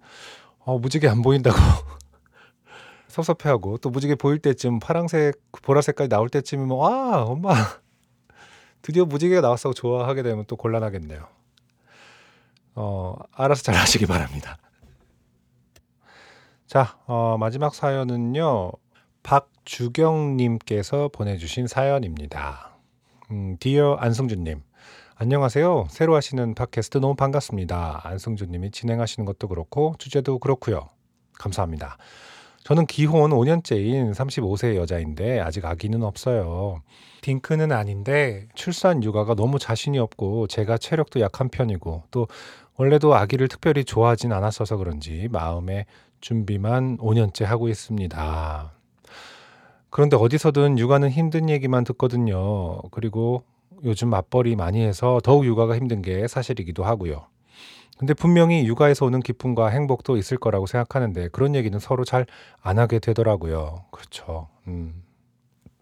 어, 0.61 0.79
무지개 0.79 1.09
안 1.09 1.22
보인다고 1.22 1.57
섭섭해하고 3.09 3.79
또 3.79 3.90
무지개 3.90 4.14
보일 4.14 4.38
때쯤 4.38 4.79
파랑색, 4.79 5.40
보라색까지 5.62 6.09
나올 6.09 6.29
때쯤이면 6.29 6.77
와 6.77 7.22
엄마 7.22 7.55
드디어 8.83 9.05
무지개가 9.05 9.40
나왔다고 9.40 9.75
좋아하게 9.75 10.23
되면 10.23 10.45
또 10.47 10.57
곤란하겠네요. 10.57 11.27
어, 12.75 13.16
알아서 13.33 13.62
잘 13.62 13.75
하시기 13.75 14.07
바랍니다. 14.07 14.59
자, 16.66 16.99
어, 17.07 17.37
마지막 17.38 17.75
사연은요. 17.75 18.73
박주경님께서 19.23 21.11
보내주신 21.12 21.66
사연입니다. 21.66 22.77
음, 23.31 23.57
디어 23.61 23.95
안승준님. 24.01 24.62
안녕하세요. 25.14 25.87
새로 25.90 26.16
하시는 26.16 26.55
팟캐스트 26.55 26.99
너무 26.99 27.14
반갑습니다. 27.14 28.01
안승준님이 28.03 28.73
진행하시는 28.73 29.25
것도 29.25 29.47
그렇고 29.47 29.95
주제도 29.99 30.38
그렇고요. 30.38 30.88
감사합니다. 31.35 31.99
저는 32.64 32.87
기혼 32.87 33.31
5년째인 33.31 34.14
35세 34.14 34.77
여자인데 34.77 35.40
아직 35.40 35.64
아기는 35.64 36.03
없어요. 36.03 36.83
딩크는 37.22 37.72
아닌데 37.72 38.48
출산 38.55 39.03
육아가 39.03 39.35
너무 39.35 39.59
자신이 39.59 39.98
없고 39.98 40.46
제가 40.46 40.79
체력도 40.79 41.20
약한 41.20 41.48
편이고 41.48 42.05
또 42.11 42.29
원래도 42.77 43.14
아기를 43.14 43.48
특별히 43.48 43.85
좋아하진 43.85 44.33
않았어서 44.33 44.77
그런지 44.77 45.29
마음의 45.31 45.87
준비만 46.20 46.98
5년째 46.98 47.44
하고 47.44 47.68
있습니다. 47.68 48.72
그런데 49.90 50.16
어디서든 50.16 50.79
육아는 50.79 51.11
힘든 51.11 51.51
얘기만 51.51 51.85
듣거든요. 51.85 52.81
그리고 52.92 53.42
요즘 53.85 54.09
맞벌이 54.09 54.57
많이 54.57 54.81
해서 54.81 55.20
더욱 55.22 55.44
육아가 55.44 55.77
힘든 55.77 56.01
게 56.01 56.27
사실이기도 56.29 56.85
하고요. 56.85 57.27
근데 58.03 58.15
분명히 58.15 58.67
육아에서 58.67 59.07
오는 59.07 59.21
기쁨과 59.21 59.69
행복도 59.69 60.17
있을 60.17 60.37
거라고 60.37 60.67
생각하는데 60.67 61.29
그런 61.29 61.55
얘기는 61.55 61.79
서로 61.79 62.05
잘 62.05 62.27
안 62.61 62.81
하게 62.81 62.99
되더라고요. 62.99 63.85
그렇죠. 63.93 64.49
음. 64.67 65.05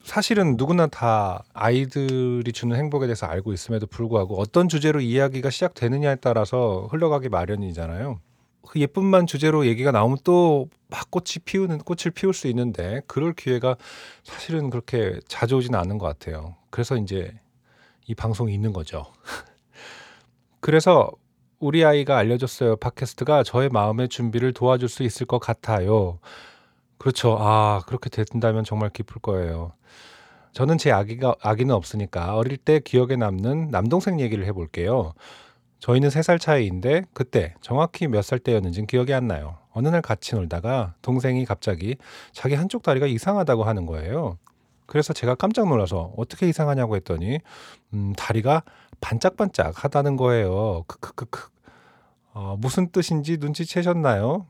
사실은 0.02 0.56
누구나 0.58 0.86
다 0.86 1.44
아이들이 1.54 2.52
주는 2.52 2.76
행복에 2.76 3.06
대해서 3.06 3.24
알고 3.26 3.54
있음에도 3.54 3.86
불구하고 3.86 4.38
어떤 4.38 4.68
주제로 4.68 5.00
이야기가 5.00 5.48
시작되느냐에 5.48 6.16
따라서 6.16 6.88
흘러가기 6.90 7.30
마련이잖아요. 7.30 8.20
그 8.68 8.80
예쁜만 8.80 9.26
주제로 9.26 9.64
얘기가 9.64 9.90
나오면 9.90 10.18
또 10.22 10.66
막 10.90 11.10
꽃이 11.10 11.36
피우는 11.46 11.78
꽃을 11.78 12.10
피울 12.14 12.34
수 12.34 12.48
있는데 12.48 13.00
그럴 13.06 13.32
기회가 13.32 13.76
사실은 14.24 14.68
그렇게 14.68 15.18
자주 15.26 15.56
오지는 15.56 15.78
않는 15.78 15.96
것 15.96 16.06
같아요. 16.06 16.56
그래서 16.68 16.96
이제 16.98 17.32
이 18.06 18.14
방송이 18.14 18.52
있는 18.52 18.74
거죠. 18.74 19.06
그래서 20.60 21.10
우리 21.60 21.84
아이가 21.84 22.16
알려줬어요. 22.16 22.76
팟캐스트가 22.76 23.42
저의 23.42 23.68
마음의 23.68 24.08
준비를 24.08 24.52
도와줄 24.54 24.88
수 24.88 25.02
있을 25.02 25.26
것 25.26 25.38
같아요. 25.38 26.18
그렇죠. 26.98 27.36
아, 27.38 27.82
그렇게 27.86 28.08
된다면 28.08 28.64
정말 28.64 28.88
기쁠 28.90 29.20
거예요. 29.20 29.72
저는 30.52 30.78
제 30.78 30.90
아기가, 30.90 31.34
아기는 31.42 31.72
없으니까 31.74 32.34
어릴 32.34 32.56
때 32.56 32.80
기억에 32.80 33.16
남는 33.16 33.68
남동생 33.68 34.20
얘기를 34.20 34.46
해 34.46 34.52
볼게요. 34.52 35.12
저희는 35.80 36.08
3살 36.08 36.40
차이인데 36.40 37.04
그때 37.12 37.54
정확히 37.60 38.08
몇 38.08 38.22
살 38.22 38.38
때였는지는 38.38 38.86
기억이 38.86 39.12
안 39.14 39.26
나요. 39.28 39.58
어느 39.72 39.88
날 39.88 40.02
같이 40.02 40.34
놀다가 40.34 40.94
동생이 41.02 41.44
갑자기 41.44 41.96
자기 42.32 42.54
한쪽 42.54 42.82
다리가 42.82 43.06
이상하다고 43.06 43.64
하는 43.64 43.86
거예요. 43.86 44.38
그래서 44.86 45.12
제가 45.12 45.36
깜짝 45.36 45.68
놀라서 45.68 46.12
어떻게 46.16 46.48
이상하냐고 46.48 46.96
했더니 46.96 47.38
음, 47.94 48.12
다리가 48.16 48.62
반짝반짝 49.00 49.84
하다는 49.84 50.16
거예요. 50.16 50.84
크크크크. 50.86 51.48
어, 52.32 52.56
무슨 52.58 52.90
뜻인지 52.90 53.38
눈치채셨나요? 53.38 54.46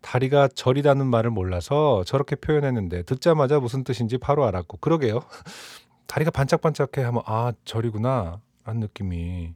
다리가 0.00 0.48
절이라는 0.48 1.06
말을 1.06 1.30
몰라서 1.30 2.04
저렇게 2.04 2.36
표현했는데 2.36 3.02
듣자마자 3.02 3.58
무슨 3.58 3.84
뜻인지 3.84 4.18
바로 4.18 4.44
알았고 4.46 4.78
그러게요. 4.78 5.20
다리가 6.06 6.30
반짝반짝해 6.30 7.04
하면 7.04 7.22
아 7.26 7.52
절이구나 7.64 8.40
라는 8.64 8.80
느낌이 8.80 9.54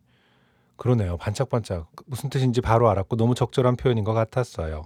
그러네요. 0.77 1.17
반짝반짝 1.17 1.91
무슨 2.07 2.29
뜻인지 2.29 2.61
바로 2.61 2.91
알았고 2.91 3.17
너무 3.17 3.35
적절한 3.35 3.77
표현인 3.77 4.05
것 4.05 4.13
같았어요. 4.13 4.85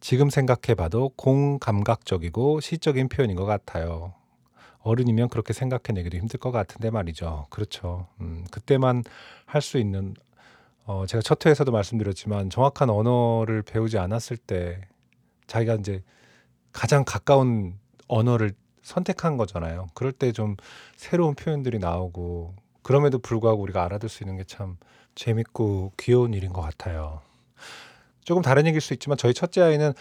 지금 0.00 0.28
생각해봐도 0.28 1.10
공감각적이고 1.16 2.60
시적인 2.60 3.08
표현인 3.08 3.36
것 3.36 3.46
같아요. 3.46 4.12
어른이면 4.84 5.30
그렇게 5.30 5.52
생각해내기도 5.54 6.18
힘들 6.18 6.38
것 6.40 6.52
같은데 6.52 6.90
말이죠. 6.90 7.46
그렇죠. 7.50 8.06
음, 8.20 8.44
그때만 8.52 9.04
할 9.46 9.62
수 9.62 9.78
있는 9.78 10.14
어, 10.86 11.06
제가 11.06 11.22
첫 11.22 11.44
회에서도 11.46 11.70
말씀드렸지만 11.72 12.50
정확한 12.50 12.90
언어를 12.90 13.62
배우지 13.62 13.98
않았을 13.98 14.36
때 14.36 14.82
자기가 15.46 15.76
이제 15.76 16.02
가장 16.72 17.04
가까운 17.06 17.78
언어를 18.08 18.52
선택한 18.82 19.36
거잖아요. 19.38 19.88
그럴 19.94 20.12
때 20.12 20.32
좀 20.32 20.56
새로운 20.96 21.34
표현들이 21.34 21.78
나오고 21.78 22.54
그럼에도 22.82 23.18
불구하고 23.18 23.62
우리가 23.62 23.84
알아들 23.84 24.08
수 24.10 24.22
있는 24.24 24.36
게 24.36 24.44
참 24.44 24.76
재밌고 25.16 25.92
귀여운 25.98 26.34
일인 26.34 26.52
것 26.52 26.60
같아요. 26.60 27.22
조금 28.24 28.42
다른 28.42 28.66
얘기일 28.66 28.80
수 28.80 28.92
있지만 28.94 29.16
저희 29.18 29.32
첫째 29.34 29.62
아이는 29.62 29.92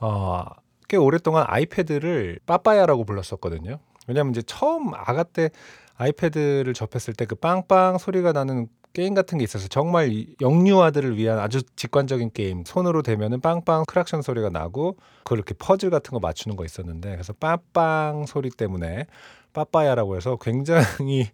어, 0.00 0.44
꽤 0.88 0.96
오랫동안 0.96 1.44
아이패드를 1.48 2.40
빠빠야라고 2.46 3.04
불렀었거든요. 3.04 3.78
왜냐면 4.10 4.32
이제 4.32 4.42
처음 4.42 4.92
아가 4.94 5.22
때 5.22 5.50
아이패드를 5.96 6.74
접했을 6.74 7.14
때 7.14 7.24
그 7.26 7.34
빵빵 7.36 7.98
소리가 7.98 8.32
나는 8.32 8.66
게임 8.92 9.14
같은 9.14 9.38
게 9.38 9.44
있어서 9.44 9.68
정말 9.68 10.26
영유아들을 10.40 11.16
위한 11.16 11.38
아주 11.38 11.62
직관적인 11.76 12.32
게임 12.34 12.64
손으로 12.66 13.02
대면은 13.02 13.40
빵빵 13.40 13.84
크락션 13.86 14.22
소리가 14.22 14.50
나고 14.50 14.96
그걸 15.22 15.38
이렇게 15.38 15.54
퍼즐 15.54 15.90
같은 15.90 16.10
거 16.12 16.18
맞추는 16.18 16.56
거 16.56 16.64
있었는데 16.64 17.12
그래서 17.12 17.32
빵빵 17.34 18.26
소리 18.26 18.50
때문에 18.50 19.06
빠빠야라고 19.52 20.16
해서 20.16 20.36
굉장히 20.40 21.28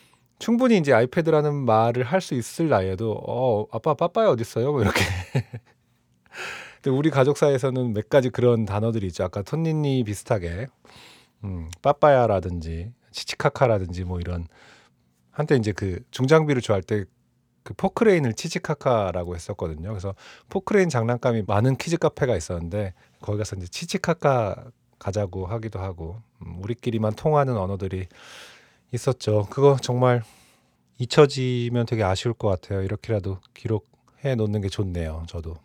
충분히 0.40 0.78
이제 0.78 0.92
아이패드라는 0.92 1.54
말을 1.54 2.02
할 2.04 2.20
수 2.20 2.34
있을 2.34 2.68
나이에도 2.68 3.12
어 3.26 3.66
아빠 3.72 3.94
빠빠야 3.94 4.28
어디 4.28 4.42
있어요? 4.42 4.72
뭐 4.72 4.82
이렇게 4.82 5.00
근데 6.82 6.96
우리 6.96 7.10
가족 7.10 7.36
사이에서는 7.38 7.94
몇 7.94 8.08
가지 8.08 8.30
그런 8.30 8.64
단어들이 8.64 9.06
있죠. 9.08 9.24
아까 9.24 9.42
톤니니 9.42 10.04
비슷하게 10.04 10.66
음, 11.46 11.70
빠빠야라든지 11.82 12.92
치치카카라든지 13.12 14.04
뭐 14.04 14.20
이런 14.20 14.46
한때 15.30 15.56
이제 15.56 15.72
그 15.72 16.00
중장비를 16.10 16.62
좋아할 16.62 16.82
때 16.82 17.04
그 17.66 17.74
포크레인을 17.74 18.34
치치카카라고 18.34 19.34
했었거든요. 19.34 19.88
그래서 19.88 20.14
포크레인 20.48 20.88
장난감이 20.88 21.42
많은 21.48 21.74
키즈 21.76 21.96
카페가 21.96 22.36
있었는데 22.36 22.94
거기 23.20 23.38
가서 23.38 23.56
이제 23.56 23.66
치치카카 23.66 24.70
가자고 25.00 25.46
하기도 25.46 25.80
하고 25.80 26.22
음, 26.42 26.62
우리끼리만 26.62 27.14
통하는 27.14 27.56
언어들이 27.56 28.06
있었죠. 28.92 29.48
그거 29.50 29.76
정말 29.82 30.22
잊혀지면 30.98 31.86
되게 31.86 32.04
아쉬울 32.04 32.34
것 32.34 32.48
같아요. 32.48 32.82
이렇게라도 32.82 33.40
기록해 33.52 34.36
놓는 34.36 34.60
게 34.60 34.68
좋네요. 34.68 35.24
저도. 35.26 35.56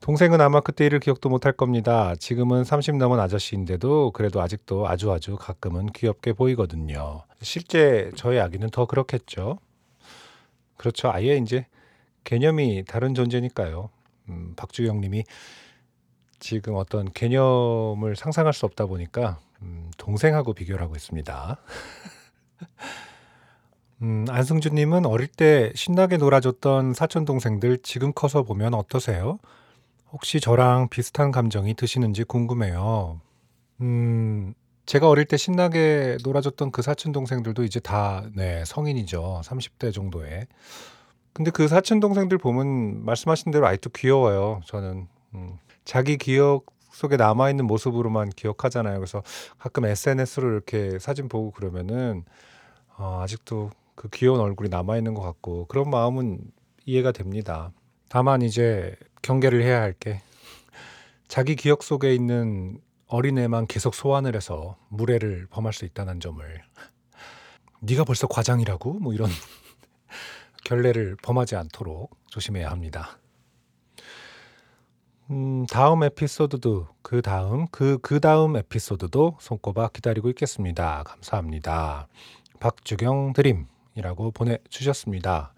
동생은 0.00 0.40
아마 0.40 0.60
그때 0.60 0.86
일을 0.86 0.98
기억도 0.98 1.28
못할 1.28 1.52
겁니다. 1.52 2.14
지금은 2.16 2.64
30 2.64 2.96
넘은 2.96 3.20
아저씨인데도 3.20 4.12
그래도 4.12 4.40
아직도 4.40 4.88
아주 4.88 5.12
아주 5.12 5.36
가끔은 5.36 5.86
귀엽게 5.92 6.32
보이거든요. 6.32 7.24
실제 7.42 8.10
저희 8.16 8.38
아기는 8.38 8.70
더 8.70 8.86
그렇겠죠. 8.86 9.58
그렇죠. 10.78 11.10
아예 11.10 11.36
이제 11.36 11.66
개념이 12.24 12.84
다른 12.88 13.14
존재니까요. 13.14 13.90
음, 14.30 14.54
박주영 14.56 15.02
님이 15.02 15.24
지금 16.38 16.76
어떤 16.76 17.12
개념을 17.12 18.16
상상할 18.16 18.54
수 18.54 18.64
없다 18.64 18.86
보니까 18.86 19.38
음, 19.60 19.90
동생하고 19.98 20.54
비교를 20.54 20.80
하고 20.80 20.96
있습니다. 20.96 21.58
음, 24.00 24.24
안승준 24.30 24.74
님은 24.74 25.04
어릴 25.04 25.26
때 25.26 25.72
신나게 25.74 26.16
놀아줬던 26.16 26.94
사촌 26.94 27.26
동생들 27.26 27.80
지금 27.82 28.14
커서 28.14 28.44
보면 28.44 28.72
어떠세요? 28.72 29.38
혹시 30.12 30.40
저랑 30.40 30.88
비슷한 30.88 31.30
감정이 31.30 31.74
드시는지 31.74 32.24
궁금해요. 32.24 33.20
음, 33.80 34.54
제가 34.86 35.08
어릴 35.08 35.24
때 35.24 35.36
신나게 35.36 36.18
놀아줬던 36.24 36.72
그 36.72 36.82
사촌 36.82 37.12
동생들도 37.12 37.62
이제 37.62 37.78
다, 37.78 38.24
네, 38.34 38.64
성인이죠. 38.66 39.42
30 39.44 39.78
대 39.78 39.90
정도에. 39.92 40.46
근데 41.32 41.50
그 41.52 41.68
사촌 41.68 42.00
동생들 42.00 42.38
보면 42.38 43.04
말씀하신 43.04 43.52
대로 43.52 43.66
아직도 43.66 43.90
귀여워요. 43.90 44.60
저는. 44.64 45.06
음, 45.34 45.58
자기 45.84 46.16
기억 46.16 46.66
속에 46.90 47.16
남아있는 47.16 47.66
모습으로만 47.66 48.30
기억하잖아요. 48.30 48.98
그래서 48.98 49.22
가끔 49.58 49.84
SNS로 49.84 50.50
이렇게 50.50 50.98
사진 50.98 51.28
보고 51.28 51.52
그러면은, 51.52 52.24
어, 52.98 53.20
아직도 53.22 53.70
그 53.94 54.08
귀여운 54.12 54.40
얼굴이 54.40 54.70
남아있는 54.70 55.14
것 55.14 55.22
같고, 55.22 55.66
그런 55.66 55.88
마음은 55.88 56.40
이해가 56.84 57.12
됩니다. 57.12 57.70
다만 58.10 58.42
이제 58.42 58.96
경계를 59.22 59.62
해야 59.62 59.80
할 59.80 59.94
게 59.98 60.20
자기 61.28 61.54
기억 61.54 61.84
속에 61.84 62.12
있는 62.14 62.80
어린애만 63.06 63.68
계속 63.68 63.94
소환을 63.94 64.34
해서 64.34 64.76
무례를 64.88 65.46
범할 65.50 65.72
수 65.72 65.84
있다는 65.84 66.18
점을 66.20 66.62
네가 67.80 68.04
벌써 68.04 68.26
과장이라고 68.26 68.94
뭐 68.94 69.14
이런 69.14 69.30
결례를 70.64 71.16
범하지 71.22 71.56
않도록 71.56 72.10
조심해야 72.28 72.70
합니다. 72.70 73.18
음, 75.30 75.66
다음 75.66 76.02
에피소드도 76.02 76.88
그 77.02 77.22
다음 77.22 77.68
그 77.68 77.98
그 78.02 78.18
다음 78.20 78.56
에피소드도 78.56 79.36
손꼽아 79.40 79.88
기다리고 79.88 80.28
있겠습니다. 80.30 81.04
감사합니다. 81.04 82.08
박주경 82.58 83.32
드림이라고 83.34 84.32
보내주셨습니다. 84.32 85.54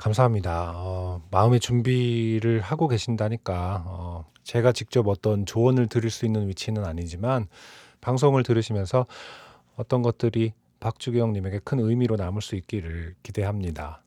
감사합니다. 0.00 0.72
어, 0.76 1.20
마음의 1.30 1.60
준비를 1.60 2.62
하고 2.62 2.88
계신다니까 2.88 3.84
어, 3.86 4.24
제가 4.44 4.72
직접 4.72 5.06
어떤 5.08 5.44
조언을 5.44 5.88
드릴 5.88 6.10
수 6.10 6.24
있는 6.24 6.48
위치는 6.48 6.86
아니지만 6.86 7.48
방송을 8.00 8.42
들으시면서 8.42 9.04
어떤 9.76 10.00
것들이 10.00 10.54
박주경 10.80 11.34
님에게 11.34 11.60
큰 11.64 11.80
의미로 11.80 12.16
남을 12.16 12.40
수 12.40 12.56
있기를 12.56 13.14
기대합니다. 13.22 14.02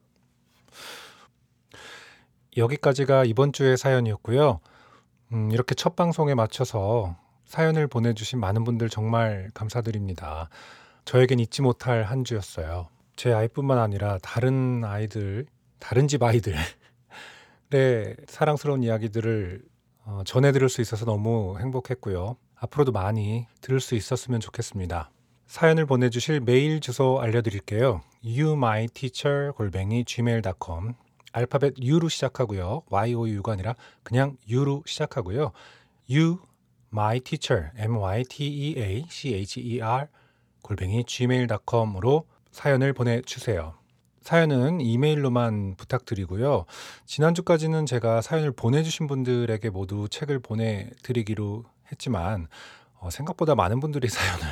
여기까지가 2.57 3.25
이번 3.25 3.53
주의 3.53 3.77
사연이었고요. 3.77 4.61
음, 5.33 5.51
이렇게 5.51 5.75
첫 5.75 5.95
방송에 5.95 6.33
맞춰서 6.33 7.15
사연을 7.45 7.85
보내주신 7.85 8.39
많은 8.39 8.63
분들 8.63 8.89
정말 8.89 9.51
감사드립니다. 9.53 10.49
저에겐 11.05 11.37
잊지 11.37 11.61
못할 11.61 12.01
한 12.01 12.23
주였어요. 12.23 12.87
제 13.15 13.31
아이뿐만 13.31 13.77
아니라 13.77 14.17
다른 14.23 14.83
아이들, 14.83 15.45
다른 15.83 16.07
집 16.07 16.23
아이들의 16.23 16.55
사랑스러운 18.27 18.83
이야기들을 18.83 19.61
어, 20.05 20.21
전해드릴 20.25 20.69
수 20.69 20.79
있어서 20.79 21.03
너무 21.03 21.59
행복했고요. 21.59 22.37
앞으로도 22.55 22.93
많이 22.93 23.47
들을 23.59 23.81
수 23.81 23.95
있었으면 23.95 24.39
좋겠습니다. 24.39 25.11
사연을 25.45 25.85
보내주실 25.85 26.39
메일 26.39 26.79
주소 26.79 27.19
알려드릴게요. 27.19 28.01
youmyteacher 28.23 29.51
골뱅이 29.51 30.05
gmail.com 30.05 30.93
알파벳 31.33 31.73
U로 31.81 32.07
시작하고요. 32.07 32.83
Y-O-U가 32.89 33.51
아니라 33.51 33.75
그냥 34.03 34.37
U로 34.47 34.83
시작하고요. 34.85 35.51
You, 36.09 36.39
my 36.93 37.19
teacher, 37.19 37.71
M-Y-T-E-A-C-H-E-R 37.75 40.07
골뱅이 40.61 41.03
gmail.com으로 41.03 42.25
사연을 42.51 42.93
보내주세요. 42.93 43.82
사연은 44.23 44.79
이메일로만 44.79 45.75
부탁드리고요. 45.75 46.65
지난주까지는 47.05 47.85
제가 47.85 48.21
사연을 48.21 48.53
보내주신 48.53 49.07
분들에게 49.07 49.69
모두 49.69 50.07
책을 50.09 50.39
보내드리기로 50.39 51.65
했지만 51.91 52.47
어, 52.99 53.09
생각보다 53.09 53.53
많은 53.53 53.81
분들이 53.81 54.07
사연을 54.09 54.47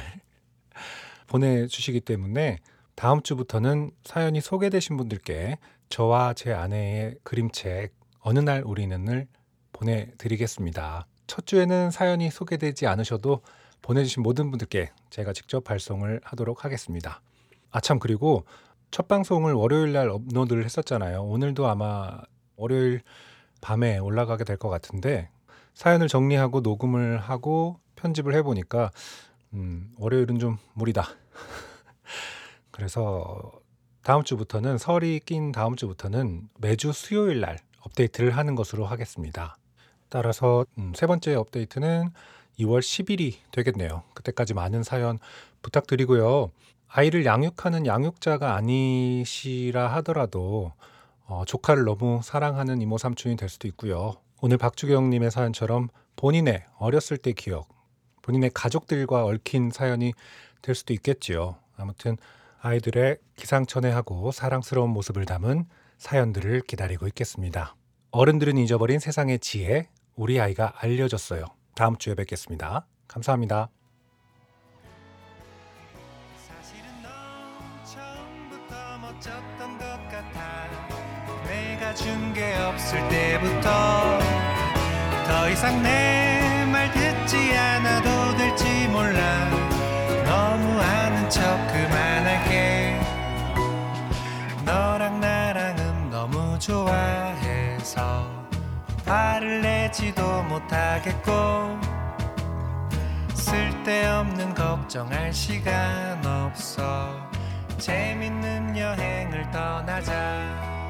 보내주시기 1.27 2.01
때문에 2.01 2.57
다음 2.95 3.21
주부터는 3.21 3.91
사연이 4.03 4.41
소개되신 4.41 4.97
분들께 4.97 5.57
저와 5.87 6.33
제 6.33 6.51
아내의 6.51 7.15
그림책 7.23 7.93
어느 8.19 8.39
날 8.39 8.63
우리는을 8.63 9.27
보내드리겠습니다. 9.71 11.07
첫 11.27 11.47
주에는 11.47 11.91
사연이 11.91 12.29
소개되지 12.29 12.87
않으셔도 12.87 13.41
보내주신 13.81 14.21
모든 14.21 14.51
분들께 14.51 14.91
제가 15.09 15.31
직접 15.31 15.63
발송을 15.63 16.19
하도록 16.23 16.63
하겠습니다. 16.65 17.21
아참 17.71 17.99
그리고 17.99 18.45
첫 18.91 19.07
방송을 19.07 19.53
월요일 19.53 19.93
날 19.93 20.09
업로드를 20.09 20.65
했었잖아요. 20.65 21.23
오늘도 21.23 21.67
아마 21.67 22.19
월요일 22.57 23.01
밤에 23.61 23.97
올라가게 23.97 24.43
될 24.43 24.57
것 24.57 24.69
같은데 24.69 25.29
사연을 25.73 26.07
정리하고 26.07 26.59
녹음을 26.59 27.17
하고 27.17 27.79
편집을 27.95 28.33
해보니까 28.35 28.91
음, 29.53 29.91
월요일은 29.97 30.39
좀 30.39 30.57
무리다. 30.73 31.07
그래서 32.71 33.51
다음 34.03 34.23
주부터는 34.23 34.77
설이 34.77 35.21
낀 35.25 35.51
다음 35.51 35.75
주부터는 35.75 36.49
매주 36.59 36.91
수요일 36.91 37.39
날 37.39 37.59
업데이트를 37.81 38.31
하는 38.35 38.55
것으로 38.55 38.85
하겠습니다. 38.85 39.55
따라서 40.09 40.65
음, 40.77 40.91
세 40.95 41.05
번째 41.07 41.35
업데이트는 41.35 42.09
2월 42.59 42.79
10일이 42.79 43.35
되겠네요. 43.51 44.03
그때까지 44.13 44.53
많은 44.53 44.83
사연 44.83 45.17
부탁드리고요. 45.61 46.51
아이를 46.93 47.25
양육하는 47.25 47.85
양육자가 47.85 48.53
아니시라 48.55 49.87
하더라도 49.95 50.73
어, 51.25 51.43
조카를 51.45 51.85
너무 51.85 52.19
사랑하는 52.21 52.81
이모 52.81 52.97
삼촌이 52.97 53.37
될 53.37 53.47
수도 53.47 53.67
있고요. 53.69 54.15
오늘 54.41 54.57
박주경님의 54.57 55.31
사연처럼 55.31 55.87
본인의 56.17 56.65
어렸을 56.77 57.17
때 57.17 57.31
기억, 57.31 57.69
본인의 58.23 58.51
가족들과 58.53 59.23
얽힌 59.23 59.71
사연이 59.71 60.13
될 60.61 60.75
수도 60.75 60.93
있겠지요. 60.93 61.55
아무튼 61.77 62.17
아이들의 62.59 63.17
기상천외하고 63.37 64.31
사랑스러운 64.33 64.89
모습을 64.89 65.25
담은 65.25 65.65
사연들을 65.97 66.61
기다리고 66.61 67.07
있겠습니다. 67.07 67.75
어른들은 68.11 68.57
잊어버린 68.57 68.99
세상의 68.99 69.39
지혜, 69.39 69.87
우리 70.15 70.41
아이가 70.41 70.73
알려줬어요. 70.77 71.45
다음 71.73 71.95
주에 71.95 72.15
뵙겠습니다. 72.15 72.85
감사합니다. 73.07 73.69
게 82.91 82.97
없을 82.97 83.07
때부터 83.07 84.19
더 85.27 85.49
이상 85.49 85.81
내 85.81 86.41
말 86.71 86.91
듣지 86.91 87.57
않아도 87.57 88.37
될지 88.37 88.87
몰라. 88.87 89.49
너무 90.25 90.79
아는 90.79 91.29
척 91.29 91.41
그만할게. 91.67 92.99
너랑 94.63 95.19
나랑은 95.19 96.09
너무 96.09 96.57
좋아해서 96.59 98.25
화를 99.05 99.61
내지도 99.61 100.43
못하겠고 100.43 101.77
쓸데없는 103.33 104.53
걱정할 104.53 105.33
시간 105.33 106.25
없어. 106.25 107.09
재밌는 107.77 108.77
여행을 108.77 109.49
떠나자 109.51 110.80